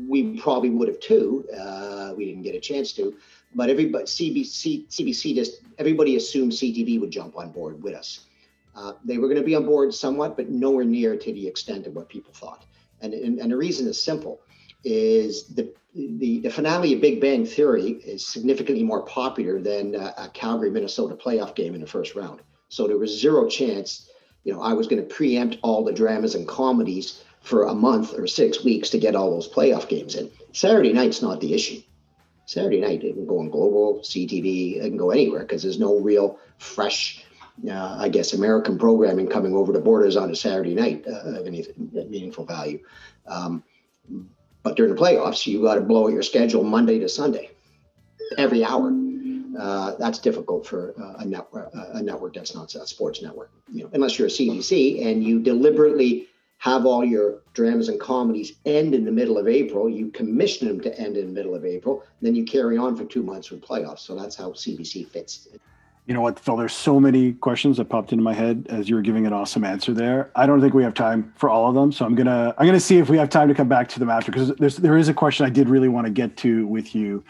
[0.07, 1.45] we probably would have too.
[1.57, 3.15] Uh, we didn't get a chance to,
[3.55, 8.25] but everybody CBC CBC just everybody assumed CTV would jump on board with us.
[8.75, 11.85] Uh, they were going to be on board somewhat, but nowhere near to the extent
[11.85, 12.65] of what people thought.
[13.01, 14.41] And, and, and the reason is simple
[14.83, 20.29] is the, the, the finale of Big Bang Theory is significantly more popular than a,
[20.33, 22.41] Calgary Minnesota playoff game in the first round.
[22.69, 24.09] So there was zero chance,
[24.43, 28.17] you know, I was going to preempt all the dramas and comedies for a month
[28.17, 30.31] or six weeks to get all those playoff games in.
[30.53, 31.81] Saturday night's not the issue.
[32.45, 35.99] Saturday night it can go on global, CTV, it can go anywhere because there's no
[35.99, 37.23] real fresh,
[37.67, 41.47] uh, I guess, American programming coming over the borders on a Saturday night uh, of
[41.47, 42.79] any meaningful value.
[43.27, 43.63] Um,
[44.63, 47.49] but during the playoffs, you got to blow your schedule Monday to Sunday,
[48.37, 48.91] every hour.
[49.59, 53.51] Uh, that's difficult for uh, a network, a network that's not a sports network.
[53.71, 56.27] You know, unless you're a CBC and you deliberately
[56.63, 59.89] have all your dramas and comedies end in the middle of April.
[59.89, 62.05] You commission them to end in the middle of April.
[62.21, 63.99] Then you carry on for two months with playoffs.
[63.99, 65.49] So that's how CBC fits.
[66.05, 66.57] You know what, Phil?
[66.57, 69.63] There's so many questions that popped into my head as you were giving an awesome
[69.63, 70.31] answer there.
[70.35, 72.79] I don't think we have time for all of them, so I'm gonna I'm gonna
[72.79, 75.07] see if we have time to come back to them after because there's there is
[75.07, 77.23] a question I did really want to get to with you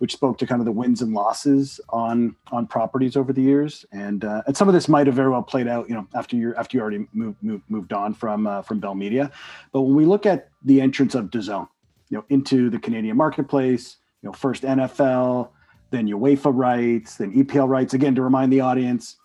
[0.00, 3.84] which spoke to kind of the wins and losses on on properties over the years,
[3.92, 6.36] and uh, and some of this might have very well played out, you know, after
[6.36, 9.30] you after you already moved moved, moved on from uh, from Bell Media.
[9.72, 11.68] But when we look at the entrance of DAZN,
[12.08, 15.50] you know, into the Canadian marketplace, you know, first NFL,
[15.90, 17.94] then UEFA rights, then EPL rights.
[17.94, 19.16] Again, to remind the audience,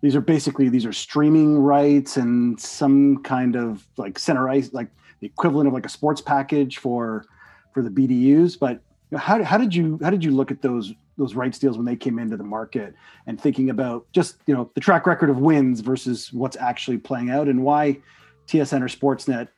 [0.00, 4.88] these are basically these are streaming rights and some kind of like center ice, like
[5.20, 7.24] the equivalent of like a sports package for
[7.72, 8.80] for the BDUs, but
[9.16, 11.96] how, how did you how did you look at those those rights deals when they
[11.96, 12.94] came into the market
[13.26, 17.30] and thinking about just you know the track record of wins versus what's actually playing
[17.30, 17.98] out and why
[18.46, 19.48] TSN or Sportsnet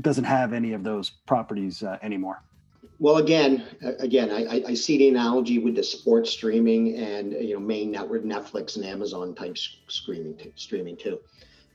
[0.00, 2.42] doesn't have any of those properties uh, anymore?
[2.98, 3.62] Well, again,
[3.98, 8.24] again, I, I see the analogy with the sports streaming and you know main network,
[8.24, 11.20] Netflix and Amazon type streaming streaming too.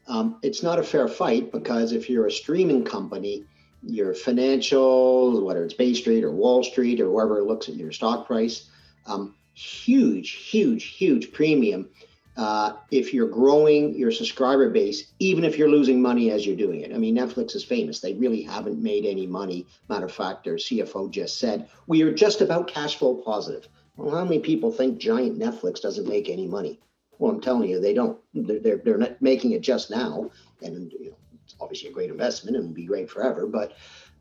[0.07, 3.45] Um, it's not a fair fight because if you're a streaming company,
[3.83, 8.25] your financial, whether it's Bay Street or Wall Street or whoever looks at your stock
[8.25, 8.69] price,
[9.05, 11.87] um, huge, huge, huge premium
[12.37, 16.81] uh, if you're growing your subscriber base, even if you're losing money as you're doing
[16.81, 16.93] it.
[16.93, 17.99] I mean, Netflix is famous.
[17.99, 19.67] They really haven't made any money.
[19.89, 23.67] Matter of fact, their CFO just said, we are just about cash flow positive.
[23.97, 26.79] Well, how many people think giant Netflix doesn't make any money?
[27.19, 28.17] Well, I'm telling you, they don't.
[28.33, 30.31] They're, they're, they're not making it just now.
[30.63, 33.73] And you know, it's obviously a great investment and will be great forever, but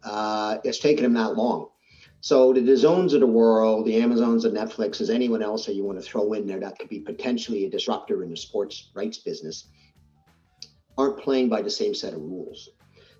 [0.02, 1.68] uh, it's taken them that long.
[2.20, 5.98] So the DAZNs of the world, the Amazons and Netflixes, anyone else that you want
[5.98, 9.68] to throw in there that could be potentially a disruptor in the sports rights business,
[10.98, 12.68] aren't playing by the same set of rules.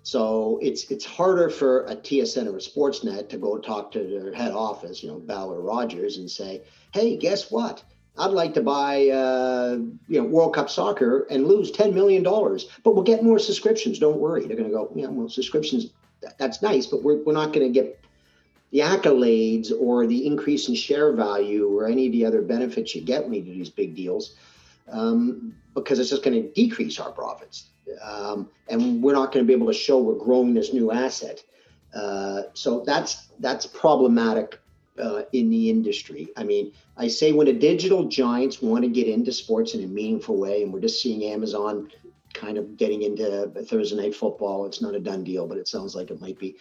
[0.03, 4.33] So it's it's harder for a TSN or a Sportsnet to go talk to their
[4.33, 7.83] head office, you know, Bell or Rogers, and say, "Hey, guess what?
[8.17, 12.67] I'd like to buy, uh, you know, World Cup soccer and lose ten million dollars,
[12.83, 13.99] but we'll get more subscriptions.
[13.99, 14.45] Don't worry.
[14.45, 15.91] They're going to go, yeah, well, subscriptions,
[16.37, 17.99] that's nice, but we're we're not going to get
[18.71, 23.01] the accolades or the increase in share value or any of the other benefits you
[23.01, 24.35] get when you do these big deals,
[24.89, 27.69] um, because it's just going to decrease our profits,
[28.01, 31.43] um, and we're not going to be able to show we're growing this new asset.
[31.93, 34.59] Uh, so that's that's problematic
[35.01, 36.29] uh, in the industry.
[36.37, 39.87] I mean, I say when the digital giants want to get into sports in a
[39.87, 41.89] meaningful way, and we're just seeing Amazon
[42.33, 44.65] kind of getting into Thursday night football.
[44.65, 46.55] It's not a done deal, but it sounds like it might be.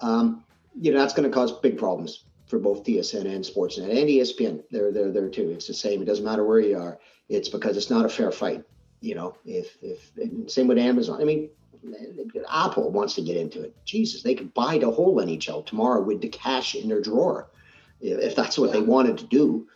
[0.00, 0.44] Um,
[0.80, 4.62] you know, that's going to cause big problems for both TSN and Sportsnet and ESPN.
[4.70, 5.50] They're they're there too.
[5.50, 6.02] It's the same.
[6.02, 6.98] It doesn't matter where you are.
[7.28, 8.64] It's because it's not a fair fight.
[9.00, 10.10] You know, if if
[10.50, 11.20] same with Amazon.
[11.20, 11.50] I mean,
[12.50, 13.76] Apple wants to get into it.
[13.84, 17.48] Jesus, they could buy the whole NHL tomorrow with the cash in their drawer
[18.00, 19.66] if that's what they wanted to do.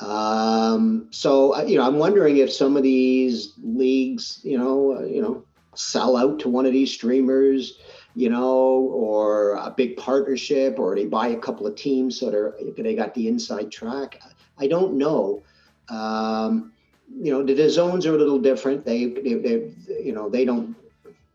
[0.00, 5.20] Um, so you know, I'm wondering if some of these leagues, you know, uh, you
[5.20, 5.44] know,
[5.74, 7.78] sell out to one of these streamers,
[8.18, 12.52] you know, or a big partnership, or they buy a couple of teams that are
[12.76, 14.20] they got the inside track.
[14.58, 15.44] I don't know.
[15.88, 16.72] Um,
[17.16, 18.84] you know, the DAZNs are a little different.
[18.84, 20.74] They, they, they, you know, they don't.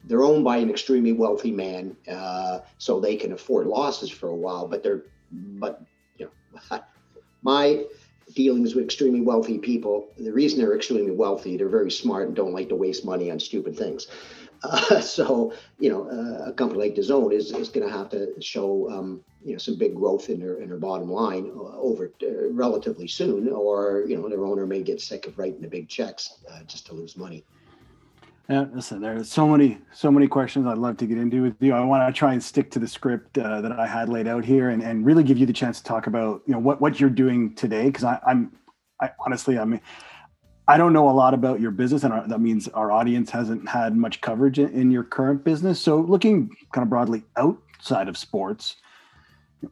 [0.04, 4.36] They're owned by an extremely wealthy man, uh, so they can afford losses for a
[4.36, 4.68] while.
[4.68, 5.84] But they're, but
[6.18, 6.30] you
[6.70, 6.82] know,
[7.44, 7.86] my
[8.36, 12.52] dealings with extremely wealthy people, the reason they're extremely wealthy, they're very smart and don't
[12.52, 14.08] like to waste money on stupid things.
[14.64, 18.34] Uh, so, you know, uh, a company like DAZN is, is going to have to
[18.42, 22.12] show, um, you know, some big growth in their in their bottom line uh, over
[22.24, 25.90] uh, relatively soon, or you know, their owner may get sick of writing the big
[25.90, 27.44] checks uh, just to lose money.
[28.50, 31.74] Yeah, listen, there's so many, so many questions I'd love to get into with you.
[31.74, 34.44] I want to try and stick to the script uh, that I had laid out
[34.44, 37.00] here, and, and really give you the chance to talk about, you know, what what
[37.00, 37.86] you're doing today.
[37.86, 38.52] Because I'm,
[39.00, 39.80] I honestly, I mean,
[40.68, 43.68] I don't know a lot about your business, and our, that means our audience hasn't
[43.68, 45.80] had much coverage in, in your current business.
[45.80, 48.78] So, looking kind of broadly outside of sports,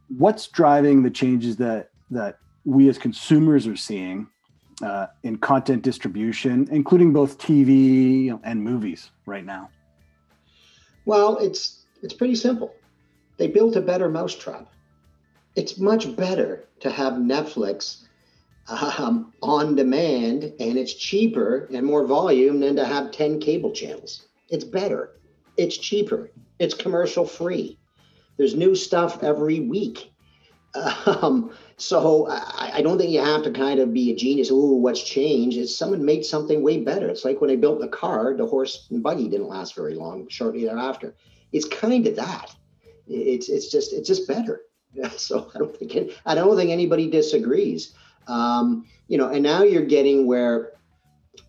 [0.10, 4.28] what's driving the changes that that we as consumers are seeing
[4.84, 9.70] uh, in content distribution, including both TV and movies right now?
[11.06, 12.74] Well, it's it's pretty simple.
[13.38, 14.68] They built a better mousetrap.
[15.56, 18.01] It's much better to have Netflix
[18.72, 24.28] um, on demand, and it's cheaper and more volume than to have ten cable channels.
[24.50, 25.12] It's better.
[25.58, 26.32] It's cheaper.
[26.60, 27.78] It's commercial free.
[28.38, 30.12] There's new stuff every week.
[31.06, 34.52] Um, so I, I, don't think you have to kind of be a genius.
[34.52, 35.58] Ooh, what's changed?
[35.58, 37.10] Is someone made something way better.
[37.10, 40.30] It's like when they built the car, the horse and buggy didn't last very long.
[40.30, 41.14] Shortly thereafter,
[41.52, 42.56] it's kind of that.
[43.08, 44.62] It's it's just it's just better.
[45.18, 47.94] So I don't think it, I don't think anybody disagrees.
[48.32, 50.74] Um, you know, and now you're getting where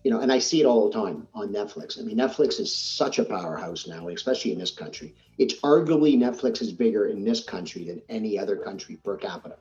[0.03, 1.99] you know, and I see it all the time on Netflix.
[1.99, 5.15] I mean, Netflix is such a powerhouse now, especially in this country.
[5.37, 9.57] It's arguably Netflix is bigger in this country than any other country per capita.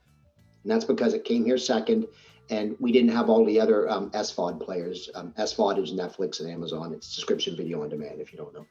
[0.62, 2.06] And that's because it came here second,
[2.50, 5.08] and we didn't have all the other um, SVOD players.
[5.14, 6.92] Um, SVOD is Netflix and Amazon.
[6.92, 8.66] It's subscription video on demand, if you don't know.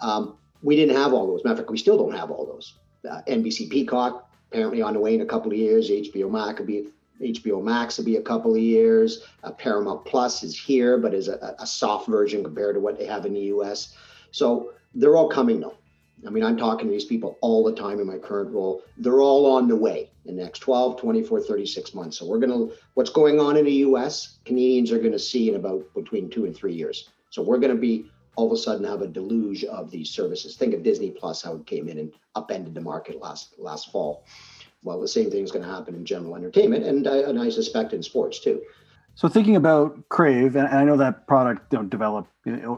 [0.00, 1.44] Um, we didn't have all those.
[1.44, 2.74] Matter of fact, we still don't have all those.
[3.08, 5.90] Uh, NBC Peacock, apparently on the way in a couple of years.
[5.90, 6.88] HBO Max could be
[7.20, 9.24] HBO Max will be a couple of years.
[9.44, 13.04] Uh, Paramount Plus is here, but is a, a, soft version compared to what they
[13.04, 13.94] have in the US.
[14.30, 15.76] So they're all coming though.
[16.26, 18.82] I mean, I'm talking to these people all the time in my current role.
[18.98, 22.18] They're all on the way in the next 12, 24, 36 months.
[22.18, 25.48] So we're going to, what's going on in the US, Canadians are going to see
[25.48, 27.08] in about between two and three years.
[27.30, 30.56] So we're going to be all of a sudden have a deluge of these services.
[30.56, 34.24] Think of Disney Plus, how it came in and upended the market last last fall
[34.82, 37.50] well, the same thing is going to happen in general entertainment, and I, and I
[37.50, 38.62] suspect in sports too.
[39.14, 42.30] So thinking about Crave, and I know that product you know, developed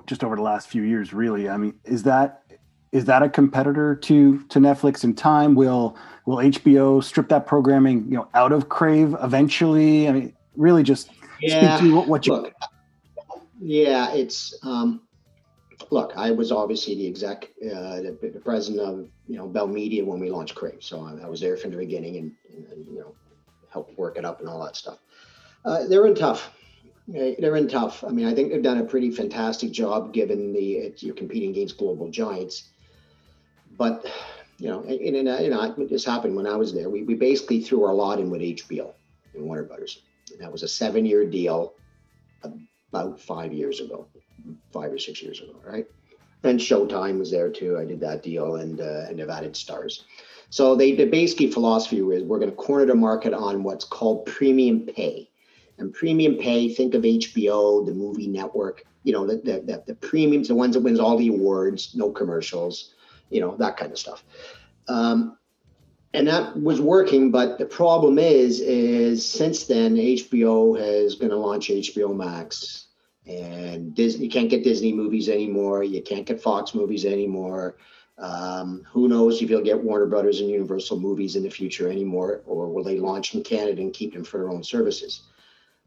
[0.07, 1.12] just over the last few years.
[1.12, 2.43] Really, I mean, is that
[2.91, 5.55] is that a competitor to to Netflix in time?
[5.55, 10.09] Will will HBO strip that programming you know out of Crave eventually?
[10.09, 11.11] I mean, really, just
[11.41, 12.35] yeah, speak to what, what you.
[12.35, 12.55] Look,
[13.61, 15.03] yeah, it's um,
[15.90, 20.05] look, I was obviously the exec, uh, the, the, president of you know Bell Media
[20.05, 22.33] when we launched Crave, so I, I was there from the beginning and,
[22.71, 23.14] and, you know
[23.71, 24.99] helped work it up and all that stuff.
[25.64, 26.53] Uh, they're in tough.
[27.09, 28.05] They're in tough.
[28.05, 31.51] I mean, I think they've done a pretty fantastic job given the it, you're competing
[31.51, 32.68] against global giants.
[33.79, 34.07] But
[34.59, 36.90] you know, and, and, and you know, this happened when I was there.
[36.90, 38.92] We, we basically threw our lot in with HBO
[39.35, 40.03] and Warner Brothers.
[40.31, 41.75] And that was a seven-year deal
[42.92, 44.07] about five years ago
[44.72, 45.87] five or six years ago, right?
[46.44, 47.78] And Showtime was there too.
[47.78, 50.05] I did that deal, and uh, and they've added stars.
[50.50, 54.26] So they the basic philosophy is we're going to corner the market on what's called
[54.26, 55.31] premium pay,
[55.78, 56.68] and premium pay.
[56.68, 58.85] Think of HBO, the movie network.
[59.05, 62.11] You know the the, the, the premiums, the ones that wins all the awards, no
[62.11, 62.94] commercials,
[63.31, 64.24] you know that kind of stuff.
[64.88, 65.38] Um,
[66.14, 71.37] and that was working, but the problem is, is since then HBO has going to
[71.37, 72.88] launch HBO Max
[73.27, 75.85] and Disney you can't get Disney movies anymore.
[75.85, 77.77] You can't get Fox movies anymore.
[78.18, 82.42] Um, who knows if you'll get Warner Brothers and Universal movies in the future anymore,
[82.46, 85.22] or will they launch in Canada and keep them for their own services?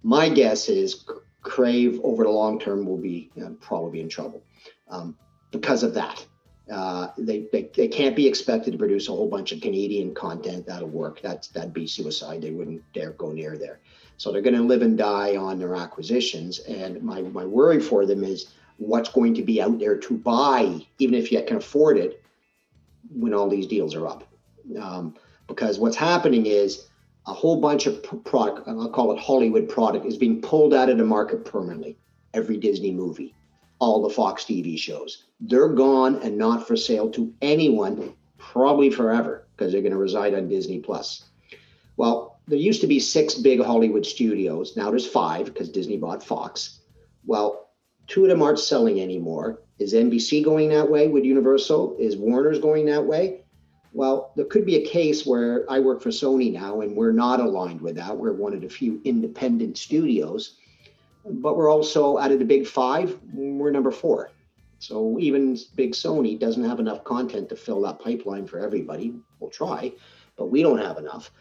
[0.02, 1.06] My guess is
[1.42, 4.44] Crave over the long term will be you know, probably in trouble
[4.90, 5.16] um,
[5.52, 6.26] because of that.
[6.72, 10.66] Uh, they, they they can't be expected to produce a whole bunch of Canadian content
[10.66, 11.22] that'll work.
[11.22, 12.42] That's that'd be suicide.
[12.42, 13.80] They wouldn't dare go near there.
[14.18, 16.60] So they're going to live and die on their acquisitions.
[16.60, 20.80] And my, my worry for them is what's going to be out there to buy,
[21.00, 22.24] even if you can afford it,
[23.14, 24.24] when all these deals are up.
[24.82, 25.16] Um,
[25.48, 26.88] because what's happening is
[27.28, 30.98] a whole bunch of product, I'll call it Hollywood product, is being pulled out of
[30.98, 31.98] the market permanently.
[32.34, 33.34] Every Disney movie,
[33.80, 39.48] all the Fox TV shows, they're gone and not for sale to anyone, probably forever,
[39.56, 41.26] because they're going to reside on Disney Plus.
[41.98, 44.76] Well, there used to be six big Hollywood studios.
[44.78, 46.80] Now there's five because Disney bought Fox.
[47.26, 47.70] Well,
[48.08, 49.62] two of them aren't selling anymore.
[49.80, 51.98] Is NBC going that way with Universal?
[52.00, 53.42] Is Warner's going that way?
[53.94, 57.40] Well, there could be a case where I work for Sony now and we're not
[57.40, 58.18] aligned with that.
[58.18, 60.58] We're one of the few independent studios,
[61.26, 64.32] but we're also out of the big five, we're number four.
[64.80, 69.16] So even big Sony doesn't have enough content to fill that pipeline for everybody.
[69.40, 69.94] We'll try,
[70.38, 71.32] but we don't have enough.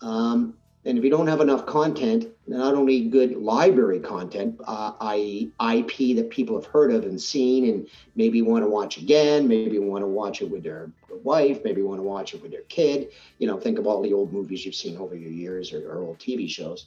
[0.00, 0.54] Um,
[0.86, 6.16] and if you don't have enough content, not only good library content, uh, i.e., IP
[6.16, 10.02] that people have heard of and seen, and maybe want to watch again, maybe want
[10.02, 10.90] to watch it with their
[11.22, 13.08] wife, maybe want to watch it with their kid.
[13.38, 16.02] You know, think of all the old movies you've seen over your years or, or
[16.02, 16.86] old TV shows.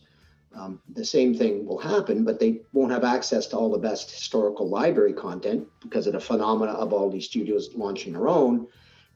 [0.58, 4.10] Um, the same thing will happen, but they won't have access to all the best
[4.10, 8.68] historical library content because of the phenomena of all these studios launching their own.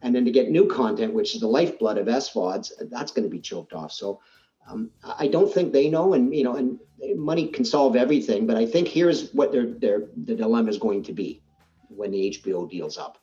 [0.04, 3.30] And then to get new content, which is the lifeblood of SVODs, that's going to
[3.30, 3.92] be choked off.
[3.92, 4.20] So
[4.68, 6.80] um, I don't think they know, and you know, and
[7.16, 8.46] money can solve everything.
[8.46, 11.42] But I think here's what their their the dilemma is going to be
[11.89, 13.18] when the HBO deals up.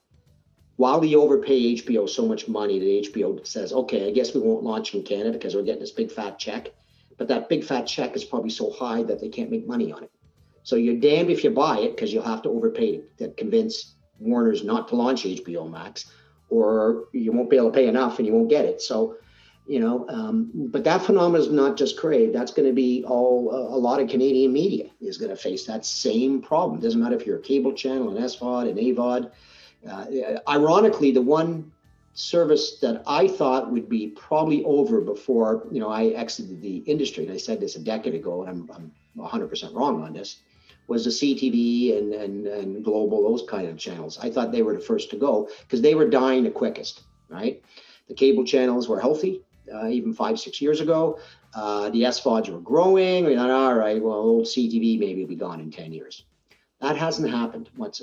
[0.76, 4.64] While they overpay HBO so much money, that HBO says, "Okay, I guess we won't
[4.64, 6.72] launch in Canada because we're getting this big fat check."
[7.18, 10.04] But that big fat check is probably so high that they can't make money on
[10.04, 10.10] it.
[10.62, 14.64] So you're damned if you buy it because you'll have to overpay to convince Warner's
[14.64, 16.06] not to launch HBO Max,
[16.48, 18.80] or you won't be able to pay enough and you won't get it.
[18.80, 19.16] So
[19.68, 23.50] you know um, but that phenomenon is not just crave that's going to be all
[23.52, 27.14] uh, a lot of canadian media is going to face that same problem doesn't matter
[27.14, 29.30] if you're a cable channel an svod an avod
[29.88, 31.70] uh, ironically the one
[32.18, 37.24] service that i thought would be probably over before you know i exited the industry
[37.24, 40.40] and i said this a decade ago and i'm, I'm 100% wrong on this
[40.88, 44.74] was the ctv and, and, and global those kind of channels i thought they were
[44.74, 47.62] the first to go because they were dying the quickest right
[48.08, 49.42] the cable channels were healthy
[49.72, 51.18] uh, even five, six years ago.
[51.54, 53.24] Uh, the SVODs were growing.
[53.24, 56.24] We thought, all right, well, old CTV maybe will be gone in 10 years.
[56.80, 57.70] That hasn't happened.
[57.76, 58.00] What's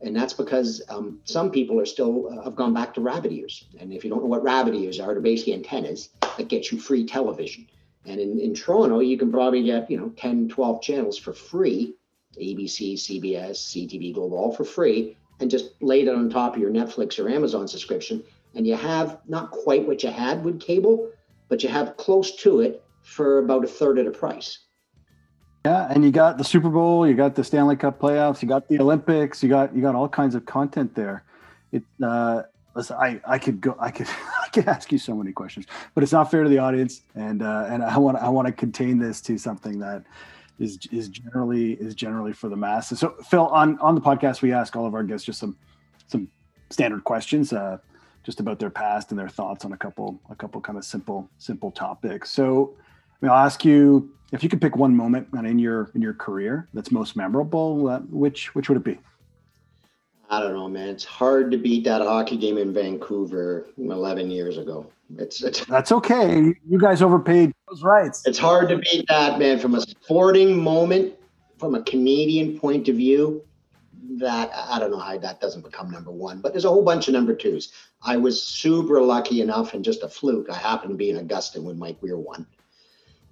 [0.00, 3.64] and that's because um, some people are still uh, have gone back to rabbit ears.
[3.80, 6.78] And if you don't know what rabbit ears are, they're basically antennas that get you
[6.78, 7.66] free television.
[8.04, 11.94] And in, in Toronto, you can probably get you know 10, 12 channels for free,
[12.40, 16.70] ABC, CBS, CTV Global, all for free, and just lay it on top of your
[16.70, 18.22] Netflix or Amazon subscription
[18.54, 21.10] and you have not quite what you had with cable,
[21.48, 24.58] but you have close to it for about a third of the price.
[25.64, 28.68] Yeah, and you got the Super Bowl, you got the Stanley Cup playoffs, you got
[28.68, 31.22] the Olympics, you got you got all kinds of content there.
[31.70, 32.42] It uh
[32.74, 34.08] listen, I I could go I could
[34.44, 37.42] I could ask you so many questions, but it's not fair to the audience and
[37.42, 40.02] uh and I want I want to contain this to something that
[40.58, 42.98] is is generally is generally for the masses.
[42.98, 45.56] So Phil on on the podcast we ask all of our guests just some
[46.08, 46.28] some
[46.70, 47.52] standard questions.
[47.52, 47.78] Uh
[48.24, 51.30] just about their past and their thoughts on a couple a couple kind of simple
[51.38, 52.30] simple topics.
[52.30, 52.74] So
[53.22, 56.14] I mean, I'll ask you if you could pick one moment in your in your
[56.14, 57.88] career that's most memorable.
[57.88, 58.98] Uh, which which would it be?
[60.28, 60.88] I don't know, man.
[60.88, 64.90] It's hard to beat that hockey game in Vancouver 11 years ago.
[65.18, 66.54] It's, it's that's okay.
[66.66, 68.26] You guys overpaid those rights.
[68.26, 69.58] It's hard to beat that, man.
[69.58, 71.14] From a sporting moment,
[71.58, 73.44] from a Canadian point of view,
[74.18, 77.06] that I don't know how that doesn't become number one, but there's a whole bunch
[77.08, 77.72] of number twos.
[78.02, 80.50] I was super lucky enough and just a fluke.
[80.50, 82.46] I happened to be in Augusta when Mike Weir won.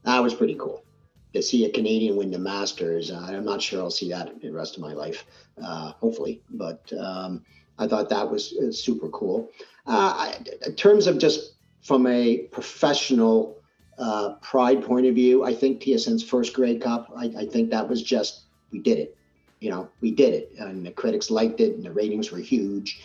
[0.04, 0.84] That was pretty cool
[1.32, 3.10] to see a Canadian win the Masters.
[3.10, 5.24] Uh, I'm not sure I'll see that the rest of my life,
[5.62, 7.44] uh, hopefully, but um,
[7.78, 9.50] I thought that was uh, super cool.
[9.86, 13.56] Uh, I, in terms of just from a professional
[13.98, 17.88] uh, pride point of view, I think TSN's first Grey Cup, I, I think that
[17.88, 18.42] was just,
[18.72, 19.16] we did it
[19.60, 23.02] you know, we did it, and the critics liked it, and the ratings were huge.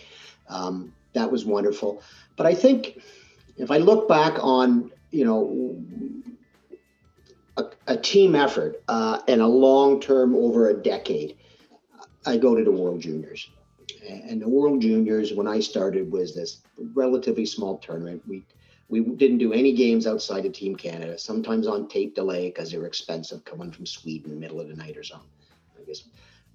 [0.48, 2.02] Um, that was wonderful.
[2.36, 3.00] But I think
[3.58, 5.76] if I look back on, you know,
[7.86, 11.36] a, team effort uh, and a long term over a decade,
[12.24, 13.50] I go to the World Juniors.
[14.08, 16.62] And the World Juniors, when I started, was this
[16.94, 18.22] relatively small tournament.
[18.26, 18.44] We
[18.88, 22.78] we didn't do any games outside of Team Canada, sometimes on tape delay because they
[22.78, 25.28] were expensive coming from Sweden, middle of the night or something.
[25.76, 26.04] I guess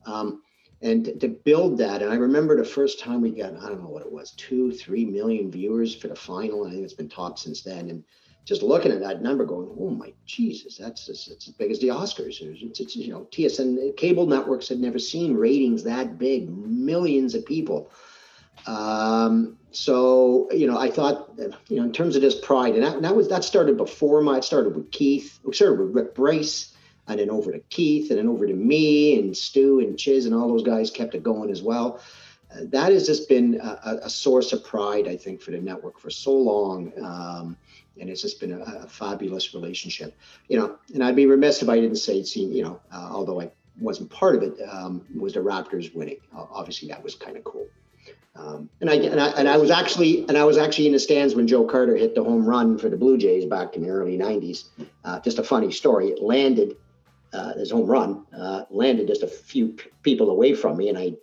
[0.06, 0.42] um,
[0.82, 3.84] and to, to build that, and I remember the first time we got, I don't
[3.84, 6.66] know what it was, two, three million viewers for the final.
[6.66, 7.90] I think it's been topped since then.
[7.90, 8.04] And
[8.46, 11.90] just looking at that number going, oh my Jesus, that's, that's as big as the
[11.90, 12.42] Oscars.
[12.42, 17.46] It's, it's, you know, TSN cable networks had never seen ratings that big, millions of
[17.46, 17.92] people.
[18.66, 21.32] Um, so, you know, I thought,
[21.68, 24.38] you know, in terms of this pride, and that, that was, that started before my,
[24.38, 26.76] it started with Keith, we started with Rick Brace
[27.08, 30.36] and then over to Keith, and then over to me and Stu and Chiz, and
[30.36, 32.00] all those guys kept it going as well.
[32.54, 36.00] Uh, that has just been a, a, source of pride, I think, for the network
[36.00, 36.92] for so long.
[37.02, 37.58] Um,
[38.02, 40.18] and it's just been a, a, fabulous relationship,
[40.50, 40.78] you know.
[40.94, 44.10] And I'd be remiss if I didn't say, seen, you know, uh, although I wasn't
[44.10, 46.18] part of it, um, was the Raptors winning.
[46.34, 47.68] Obviously, that was kind of cool.
[48.36, 51.00] Um, and I and I and I was actually and I was actually in the
[51.00, 53.90] stands when Joe Carter hit the home run for the Blue Jays back in the
[53.90, 54.70] early '90s.
[55.04, 56.08] Uh, just a funny story.
[56.10, 56.78] It landed
[57.34, 60.98] uh, his home run uh, landed just a few p- people away from me, and
[60.98, 61.14] I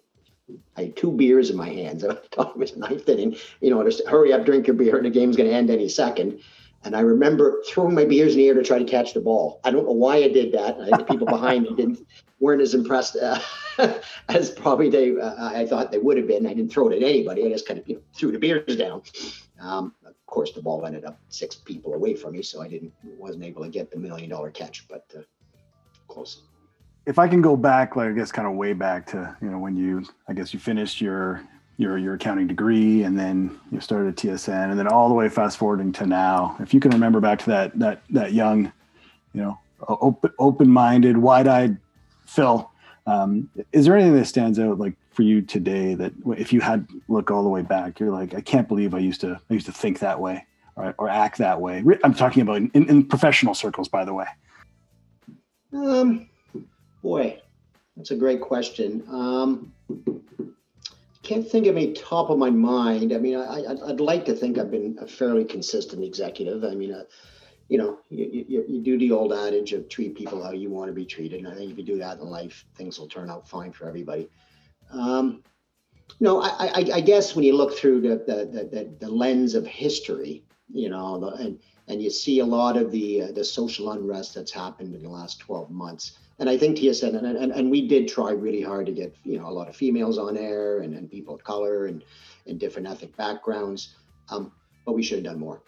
[0.77, 3.37] I had two beers in my hands, and I thought it was ninth inning.
[3.61, 4.97] You know, just hurry up, drink your beer.
[4.97, 6.41] and The game's going to end any second.
[6.85, 9.61] And I remember throwing my beers in the air to try to catch the ball.
[9.65, 10.79] I don't know why I did that.
[10.81, 12.07] I, the people behind me didn't
[12.41, 13.41] weren't as impressed uh,
[14.29, 16.47] as probably they uh, I thought they would have been.
[16.47, 17.45] I didn't throw it at anybody.
[17.45, 19.03] I just kind of you know, threw the beers down.
[19.61, 22.93] Um, of course, the ball ended up six people away from me, so I didn't
[23.03, 25.23] wasn't able to get the million dollar catch, but uh,
[26.07, 26.43] close.
[27.07, 29.59] If I can go back, like I guess, kind of way back to you know
[29.59, 31.43] when you, I guess you finished your
[31.79, 35.29] your your accounting degree and then you started at TSN and then all the way
[35.29, 36.57] fast forwarding to now.
[36.61, 38.73] If you can remember back to that that that young,
[39.33, 39.59] you know,
[39.89, 41.79] open open minded, wide eyed
[42.27, 42.71] Phil,
[43.07, 46.87] um, is there anything that stands out like for you today that if you had
[47.09, 49.67] look all the way back, you're like, I can't believe I used to I used
[49.67, 51.83] to think that way or, or act that way.
[52.03, 54.27] I'm talking about in, in professional circles, by the way.
[55.73, 56.29] Um,
[57.03, 57.41] boy,
[57.97, 59.05] that's a great question.
[59.09, 59.73] Um,
[61.29, 63.13] can't think of any top of my mind.
[63.13, 66.65] I mean, I, would like to think I've been a fairly consistent executive.
[66.65, 67.05] I mean, uh,
[67.69, 70.89] you know, you, you, you, do the old adage of treat people how you want
[70.89, 71.41] to be treated.
[71.41, 73.87] And I think if you do that in life, things will turn out fine for
[73.87, 74.31] everybody.
[74.91, 75.43] Um,
[76.19, 79.67] no, I, I, I, guess when you look through the, the, the, the lens of
[79.67, 83.93] history, you know, the, and, and you see a lot of the, uh, the social
[83.93, 87.71] unrest that's happened in the last 12 months, and I think TSN and, and, and
[87.71, 90.81] we did try really hard to get you know a lot of females on air
[90.81, 92.05] and, and people of color and
[92.47, 93.95] and different ethnic backgrounds,
[94.31, 94.53] um,
[94.87, 95.61] but we should have done more.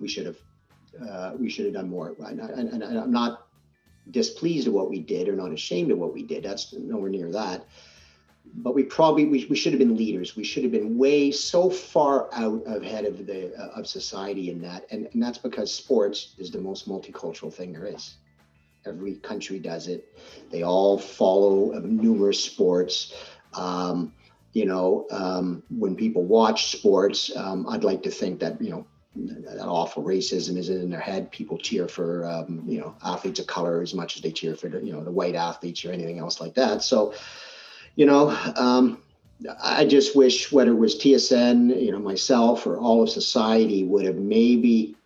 [0.00, 0.38] We should have
[1.08, 2.14] uh, we should have done more.
[2.24, 3.46] And, and, and I'm not
[4.10, 6.44] displeased at what we did or not ashamed of what we did.
[6.44, 7.66] That's nowhere near that.
[8.54, 10.36] But we probably we, we should have been leaders.
[10.36, 14.60] We should have been way so far out ahead of the uh, of society in
[14.62, 18.16] that, and, and that's because sports is the most multicultural thing there is.
[18.86, 20.16] Every country does it.
[20.50, 23.14] They all follow numerous sports.
[23.54, 24.12] Um,
[24.52, 28.86] you know, um, when people watch sports, um, I'd like to think that you know
[29.14, 31.30] that awful racism isn't in their head.
[31.30, 34.68] People cheer for um, you know athletes of color as much as they cheer for
[34.68, 36.82] you know the white athletes or anything else like that.
[36.82, 37.14] So,
[37.96, 39.02] you know, um,
[39.62, 44.06] I just wish whether it was TSN, you know, myself or all of society would
[44.06, 44.96] have maybe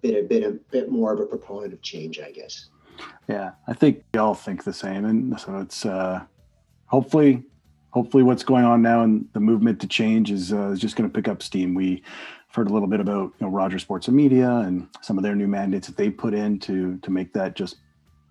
[0.00, 2.18] been a bit a bit more of a proponent of change.
[2.18, 2.68] I guess.
[3.28, 6.22] Yeah, I think we all think the same, and so it's uh,
[6.86, 7.42] hopefully,
[7.90, 11.08] hopefully, what's going on now and the movement to change is uh, is just going
[11.08, 11.74] to pick up steam.
[11.74, 12.02] We
[12.54, 15.34] heard a little bit about you know Rogers Sports and Media and some of their
[15.34, 17.76] new mandates that they put in to to make that just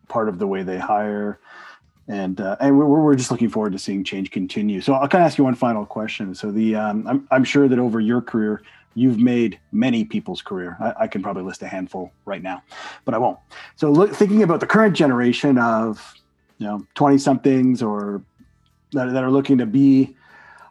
[0.07, 1.39] part of the way they hire.
[2.07, 4.81] And uh, and we're, we're just looking forward to seeing change continue.
[4.81, 6.35] So I'll kind of ask you one final question.
[6.35, 8.61] So the um, I'm I'm sure that over your career
[8.95, 10.77] you've made many people's career.
[10.79, 12.63] I, I, can probably list a handful right now,
[13.03, 13.37] but I won't.
[13.75, 16.15] So look, thinking about the current generation of,
[16.57, 18.23] you know, 20 somethings or
[18.93, 20.15] that, that, are looking to be,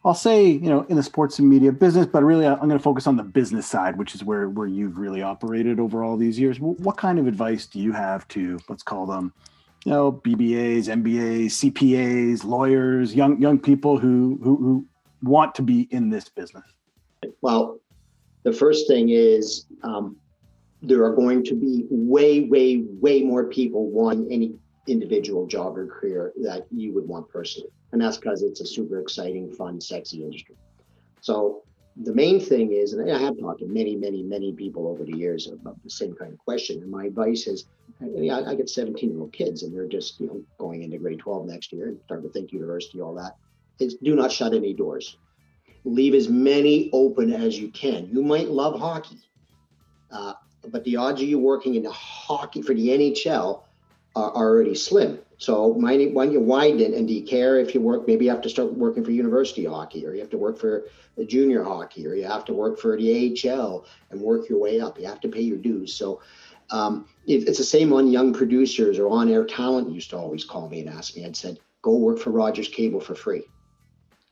[0.04, 2.78] I'll say, you know, in the sports and media business, but really I'm going to
[2.78, 6.38] focus on the business side, which is where, where you've really operated over all these
[6.38, 6.58] years.
[6.58, 9.34] What kind of advice do you have to, let's call them,
[9.84, 14.86] you know, BBAs, MBAs, CPAs, lawyers, young, young people who, who, who
[15.22, 16.64] want to be in this business?
[17.42, 17.78] Well,
[18.44, 20.16] the first thing is um,
[20.82, 24.54] there are going to be way, way, way more people want any
[24.86, 27.70] individual job or career that you would want personally.
[27.92, 30.56] And that's because it's a super exciting, fun, sexy industry.
[31.22, 31.62] So
[31.96, 35.16] the main thing is, and I have talked to many, many, many people over the
[35.16, 36.82] years about the same kind of question.
[36.82, 37.66] And my advice is,
[38.02, 41.20] I, I get 17 year old kids and they're just, you know, going into grade
[41.20, 43.36] 12 next year and starting to think university, all that.
[43.80, 45.16] Is do not shut any doors
[45.84, 48.08] leave as many open as you can.
[48.10, 49.18] You might love hockey,
[50.10, 50.34] uh,
[50.68, 53.62] but the odds of you working in hockey for the NHL
[54.16, 55.18] are already slim.
[55.38, 56.94] So why don't you widen it?
[56.94, 58.06] and do you care if you work?
[58.06, 60.84] Maybe you have to start working for university hockey, or you have to work for
[61.26, 64.98] junior hockey, or you have to work for the AHL and work your way up.
[64.98, 65.92] You have to pay your dues.
[65.92, 66.22] So
[66.70, 69.90] um, it, it's the same on young producers or on air talent.
[69.90, 71.26] Used to always call me and ask me.
[71.26, 73.42] I'd said, "Go work for Rogers Cable for free."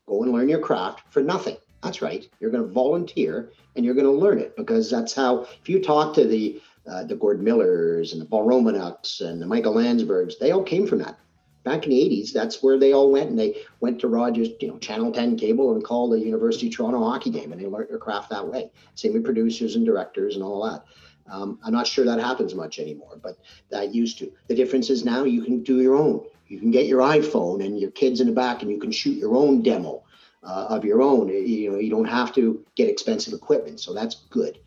[0.06, 1.56] Go and learn your craft for nothing.
[1.82, 2.28] That's right.
[2.40, 5.42] You're going to volunteer and you're going to learn it because that's how.
[5.42, 9.46] If you talk to the uh, the Gord Millers and the Paul Romanuks and the
[9.46, 11.18] Michael Landsbergs, they all came from that.
[11.64, 14.66] Back in the 80s, that's where they all went, and they went to Rogers, you
[14.66, 17.88] know, Channel 10 cable and called the University of Toronto hockey game, and they learned
[17.88, 18.68] their craft that way.
[18.96, 20.84] Same with producers and directors and all that.
[21.32, 23.38] Um, I'm not sure that happens much anymore, but
[23.70, 24.32] that used to.
[24.48, 26.24] The difference is now you can do your own.
[26.48, 29.16] You can get your iPhone and your kids in the back, and you can shoot
[29.16, 30.02] your own demo
[30.42, 31.28] uh, of your own.
[31.28, 34.58] You know, you don't have to get expensive equipment, so that's good.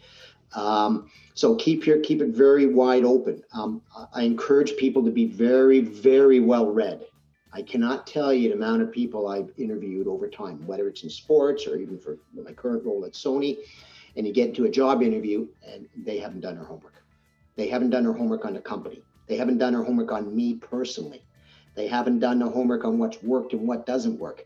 [0.53, 3.43] Um, so keep your keep it very wide open.
[3.53, 3.81] Um,
[4.13, 7.05] I encourage people to be very, very well read.
[7.51, 11.09] I cannot tell you the amount of people I've interviewed over time, whether it's in
[11.09, 13.57] sports or even for my current role at Sony.
[14.17, 17.03] And you get into a job interview and they haven't done their homework.
[17.55, 19.01] They haven't done their homework on the company.
[19.27, 21.24] They haven't done their homework on me personally.
[21.75, 24.45] They haven't done the homework on what's worked and what doesn't work.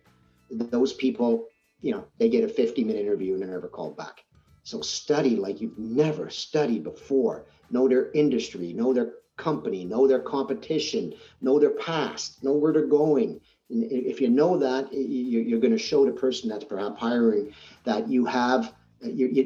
[0.50, 1.48] Those people,
[1.82, 4.24] you know, they get a 50 minute interview and they're never called back.
[4.64, 7.46] So study like you've never studied before.
[7.72, 12.86] Know their industry, know their company, know their competition, know their past, know where they're
[12.86, 13.40] going.
[13.70, 17.54] And if you know that, you're going to show the person that's perhaps hiring
[17.84, 19.46] that you have, you're,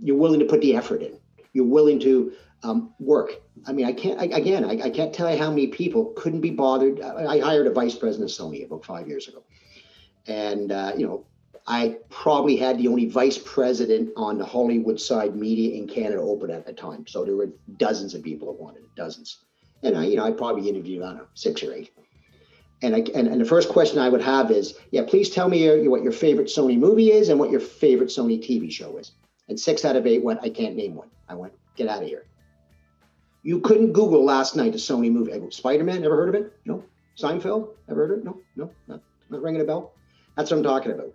[0.00, 1.18] you're willing to put the effort in.
[1.58, 2.32] You're willing to
[2.62, 3.32] um, work.
[3.66, 6.40] I mean, I can't, I, again, I, I, can't tell you how many people couldn't
[6.40, 7.00] be bothered.
[7.00, 9.42] I, I hired a vice president of Sony about five years ago.
[10.28, 11.26] And, uh, you know,
[11.66, 16.52] I probably had the only vice president on the Hollywood side media in Canada open
[16.52, 17.08] at the time.
[17.08, 19.38] So there were dozens of people that wanted it, dozens.
[19.82, 21.90] And I, you know, I probably interviewed, I don't know, six or eight.
[22.82, 25.64] And, I, and, and the first question I would have is, yeah, please tell me
[25.64, 29.10] your, what your favorite Sony movie is and what your favorite Sony TV show is.
[29.48, 31.08] And six out of eight went, I can't name one.
[31.28, 32.24] I went, get out of here.
[33.42, 35.32] You couldn't Google last night a Sony movie.
[35.32, 36.52] I go, Spider-Man, ever heard of it?
[36.64, 36.84] No.
[37.16, 38.24] Seinfeld, ever heard of it?
[38.24, 39.92] No, no, not, not ringing a bell.
[40.36, 41.12] That's what I'm talking about.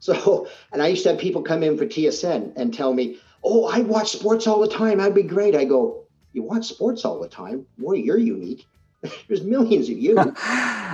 [0.00, 3.64] So, and I used to have people come in for TSN and tell me, "Oh,
[3.64, 4.98] I watch sports all the time.
[4.98, 6.04] That'd be great." I go,
[6.34, 7.66] "You watch sports all the time?
[7.78, 8.66] Boy, you're unique.
[9.28, 10.14] There's millions of you."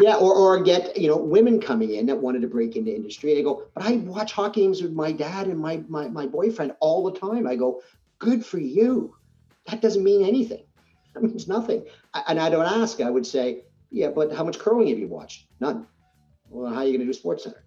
[0.01, 3.35] yeah, or or get you know women coming in that wanted to break into industry.
[3.35, 6.73] They go, "But I watch hockey games with my dad and my my my boyfriend
[6.81, 7.83] all the time." I go,
[8.19, 9.15] "Good for you.
[9.67, 10.65] That doesn't mean anything.
[11.15, 11.85] That means nothing."
[12.29, 13.01] And I don't ask.
[13.01, 15.47] I would say, "Yeah, but how much curling have you watched?
[15.61, 15.87] None."
[16.49, 17.65] Well, how are you going to do Sports Center?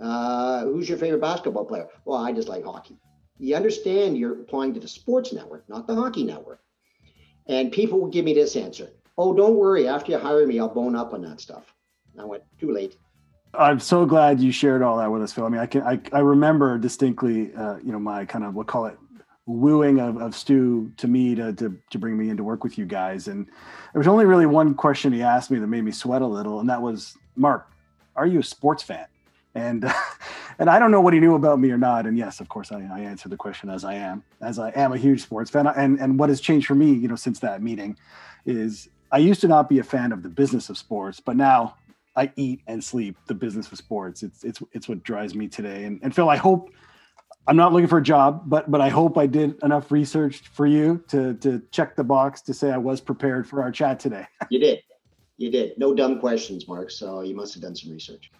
[0.00, 1.88] Uh, who's your favorite basketball player?
[2.04, 2.98] Well, I just like hockey.
[3.38, 6.60] You understand you're applying to the sports network, not the hockey network.
[7.46, 8.90] And people will give me this answer.
[9.18, 9.88] Oh, don't worry.
[9.88, 11.74] After you hire me, I'll bone up on that stuff.
[12.18, 12.96] I went, too late.
[13.54, 15.44] I'm so glad you shared all that with us, Phil.
[15.44, 18.64] I mean, I can I, I remember distinctly, uh, you know, my kind of we'll
[18.64, 18.98] call it
[19.46, 22.76] wooing of, of Stu to me to, to to bring me in to work with
[22.76, 23.28] you guys.
[23.28, 26.26] And there was only really one question he asked me that made me sweat a
[26.26, 27.70] little, and that was, Mark,
[28.14, 29.06] are you a sports fan?
[29.56, 29.90] and
[30.58, 32.06] and I don't know what he knew about me or not.
[32.06, 34.92] And yes, of course, I, I answered the question as I am, as I am
[34.92, 35.66] a huge sports fan.
[35.66, 37.96] And and what has changed for me, you know, since that meeting,
[38.44, 41.76] is I used to not be a fan of the business of sports, but now
[42.16, 44.22] I eat and sleep the business of sports.
[44.22, 45.84] It's it's it's what drives me today.
[45.84, 46.70] And and Phil, I hope
[47.46, 50.66] I'm not looking for a job, but but I hope I did enough research for
[50.66, 54.26] you to to check the box to say I was prepared for our chat today.
[54.50, 54.82] you did.
[55.36, 55.78] You did.
[55.78, 56.90] No dumb questions, Mark.
[56.90, 58.30] So you must have done some research.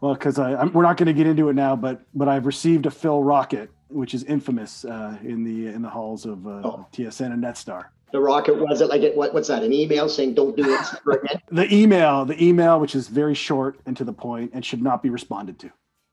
[0.00, 2.90] Well, because we're not going to get into it now, but but I've received a
[2.90, 6.86] Phil Rocket, which is infamous uh, in the in the halls of uh, oh.
[6.92, 7.86] TSN and Netstar.
[8.12, 9.16] The rocket was it like it?
[9.16, 9.62] What, what's that?
[9.62, 13.96] An email saying "Don't do it the email, the email, which is very short and
[13.96, 15.70] to the point, and should not be responded to.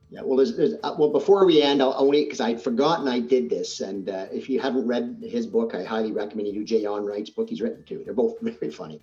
[0.10, 3.20] Yeah, well, there's, there's uh, well before we end, I'll only because I'd forgotten I
[3.20, 6.64] did this, and uh, if you haven't read his book, I highly recommend you do
[6.64, 7.50] Jay Onrait's book.
[7.50, 8.04] He's written two.
[8.04, 9.02] They're both very funny.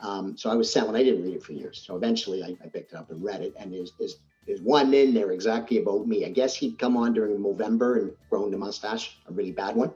[0.00, 1.82] Um, so I was sent when I didn't read it for years.
[1.86, 4.16] So eventually I, I picked it up and read it, and there's, there's
[4.46, 6.24] there's one in there exactly about me.
[6.24, 9.92] I guess he'd come on during November and grown the mustache, a really bad one.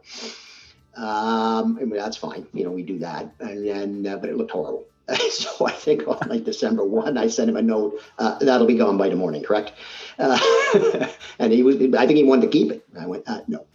[0.97, 2.47] Um, mean, that's fine.
[2.53, 3.33] You know, we do that.
[3.41, 4.87] And then, uh, but it looked horrible.
[5.31, 8.01] so I think on like December 1, I sent him a note.
[8.19, 9.73] Uh, that'll be gone by the morning, correct?
[10.19, 10.39] Uh,
[11.39, 12.87] and he was, I think he wanted to keep it.
[12.99, 13.67] I went, uh, no.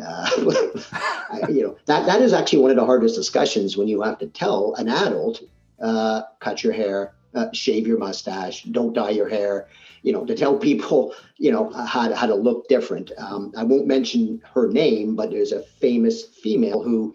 [0.00, 0.30] Uh,
[1.48, 4.26] you know, that, that is actually one of the hardest discussions when you have to
[4.26, 5.40] tell an adult,
[5.80, 7.14] uh, cut your hair,
[7.52, 9.68] shave your mustache, don't dye your hair
[10.02, 13.12] you know, to tell people, you know, how, how to look different.
[13.18, 17.14] Um, I won't mention her name, but there's a famous female who,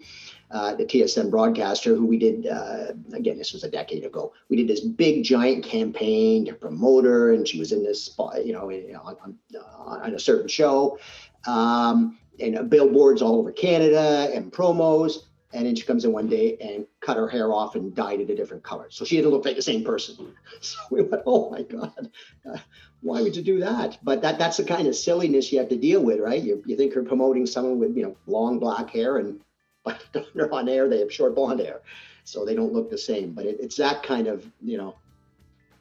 [0.50, 4.32] uh, the TSN broadcaster, who we did, uh, again, this was a decade ago.
[4.48, 8.46] We did this big giant campaign to promote her, and she was in this spot,
[8.46, 9.38] you know, on, on,
[9.86, 10.98] on a certain show,
[11.46, 15.24] um, and billboards all over Canada and promos.
[15.54, 18.28] And then she comes in one day and cut her hair off and dyed it
[18.28, 18.86] a different color.
[18.90, 20.34] So she didn't look like the same person.
[20.60, 22.10] So we went, oh my God,
[22.50, 22.58] uh,
[23.02, 23.98] why would you do that?
[24.02, 26.42] But that that's the kind of silliness you have to deal with, right?
[26.42, 29.40] You, you think you're promoting someone with, you know, long black hair and
[29.84, 30.02] but
[30.34, 31.80] they're on air, they have short blonde hair.
[32.24, 33.32] So they don't look the same.
[33.32, 34.96] But it, it's that kind of, you know,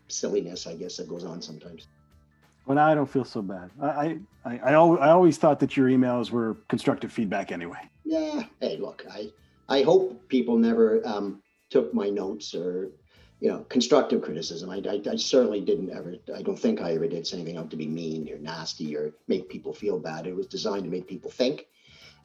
[0.10, 1.88] silliness, I guess, that goes on sometimes.
[2.66, 3.72] Well, now I don't feel so bad.
[3.82, 7.80] I, I, I, I always thought that your emails were constructive feedback anyway.
[8.04, 8.44] Yeah.
[8.60, 9.32] Hey, look, I,
[9.74, 12.92] I hope people never um, took my notes or
[13.40, 14.70] you know constructive criticism.
[14.70, 16.16] I, I, I, certainly didn't ever.
[16.36, 19.50] I don't think I ever did anything up to be mean or nasty or make
[19.50, 20.28] people feel bad.
[20.28, 21.66] It was designed to make people think,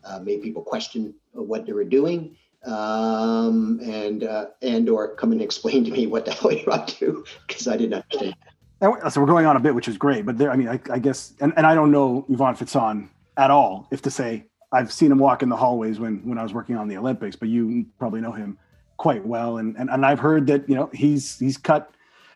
[0.04, 2.36] uh, make people question what they were doing.
[2.66, 6.86] Um, and uh, and or come and explain to me what the hell you're up
[6.98, 8.36] to because I didn't understand.
[9.10, 10.26] So we're going on a bit, which is great.
[10.26, 13.50] But there, I mean, I, I guess, and, and I don't know Ivan Fecan at
[13.50, 13.88] all.
[13.90, 16.76] If to say I've seen him walk in the hallways when when I was working
[16.76, 18.58] on the Olympics, but you probably know him
[18.96, 19.58] quite well.
[19.58, 21.92] And and, and I've heard that you know he's he's cut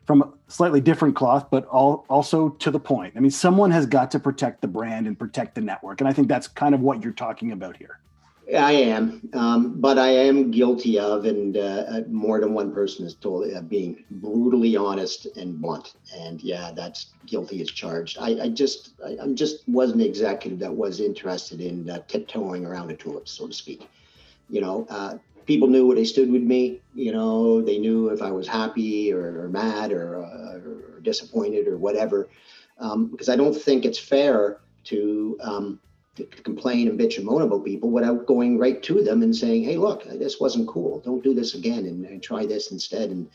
[0.06, 3.14] from a slightly different cloth, but all, also to the point.
[3.16, 6.12] I mean, someone has got to protect the brand and protect the network, and I
[6.12, 8.00] think that's kind of what you're talking about here.
[8.48, 13.14] I am, um, but I am guilty of, and uh, more than one person has
[13.14, 15.94] told uh, being brutally honest and blunt.
[16.16, 18.18] And yeah, that's guilty as charged.
[18.20, 22.66] I, I just, I, am just wasn't an executive that was interested in uh, tiptoeing
[22.66, 23.88] around a tulip, so to speak.
[24.50, 26.80] You know, uh, people knew where they stood with me.
[26.94, 31.68] You know, they knew if I was happy or, or mad or, uh, or, disappointed
[31.68, 32.28] or whatever.
[32.78, 35.80] Um, because I don't think it's fair to um,
[36.42, 39.76] complain and bitch and moan about people without going right to them and saying, "Hey,
[39.76, 41.00] look, this wasn't cool.
[41.00, 43.28] Don't do this again, and, and try this instead." And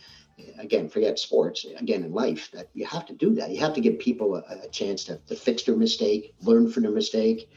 [0.59, 1.65] again, forget sports.
[1.77, 3.49] Again, in life, that you have to do that.
[3.49, 6.83] You have to give people a, a chance to, to, fix their mistake, learn from
[6.83, 7.49] their mistake,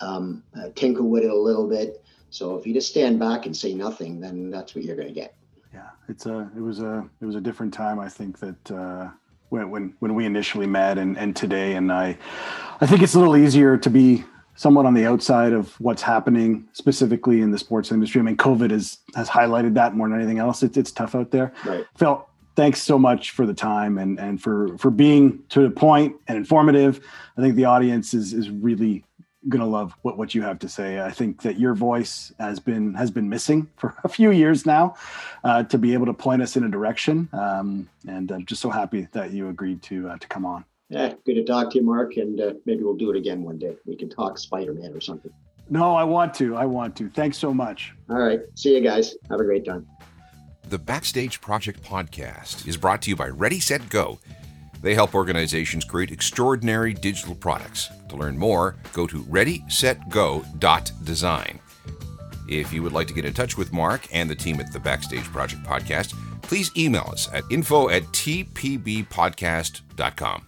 [0.00, 2.04] um, uh, tinker with it a little bit.
[2.28, 5.14] So if you just stand back and say nothing, then that's what you're going to
[5.14, 5.34] get.
[5.72, 7.98] Yeah, it's a it was a it was a different time.
[7.98, 8.70] I think that.
[8.70, 9.08] Uh
[9.48, 12.18] when when when we initially met and and today and I
[12.80, 14.24] I think it's a little easier to be
[14.56, 18.20] somewhat on the outside of what's happening specifically in the sports industry.
[18.20, 20.62] I mean, COVID has has highlighted that more than anything else.
[20.62, 21.52] It's it's tough out there.
[21.64, 21.86] Right.
[21.96, 22.26] Phil,
[22.56, 26.36] thanks so much for the time and and for for being to the point and
[26.36, 27.00] informative.
[27.36, 29.04] I think the audience is is really
[29.48, 31.00] gonna love what what you have to say.
[31.00, 34.96] I think that your voice has been has been missing for a few years now,
[35.44, 37.28] uh, to be able to point us in a direction.
[37.32, 40.64] Um, and I'm just so happy that you agreed to uh, to come on.
[40.88, 43.58] Yeah, good to talk to you, Mark, and uh, maybe we'll do it again one
[43.58, 43.74] day.
[43.86, 45.32] We can talk Spider Man or something.
[45.68, 46.54] No, I want to.
[46.56, 47.10] I want to.
[47.10, 47.92] Thanks so much.
[48.08, 48.38] All right.
[48.54, 49.16] See you guys.
[49.28, 49.84] Have a great time.
[50.68, 54.20] The Backstage Project podcast is brought to you by Ready, Set, Go.
[54.82, 57.90] They help organizations create extraordinary digital products.
[58.08, 61.58] To learn more, go to readysetgo.design.
[62.48, 64.78] If you would like to get in touch with Mark and the team at the
[64.78, 70.46] Backstage Project podcast, please email us at info at tpbpodcast.com.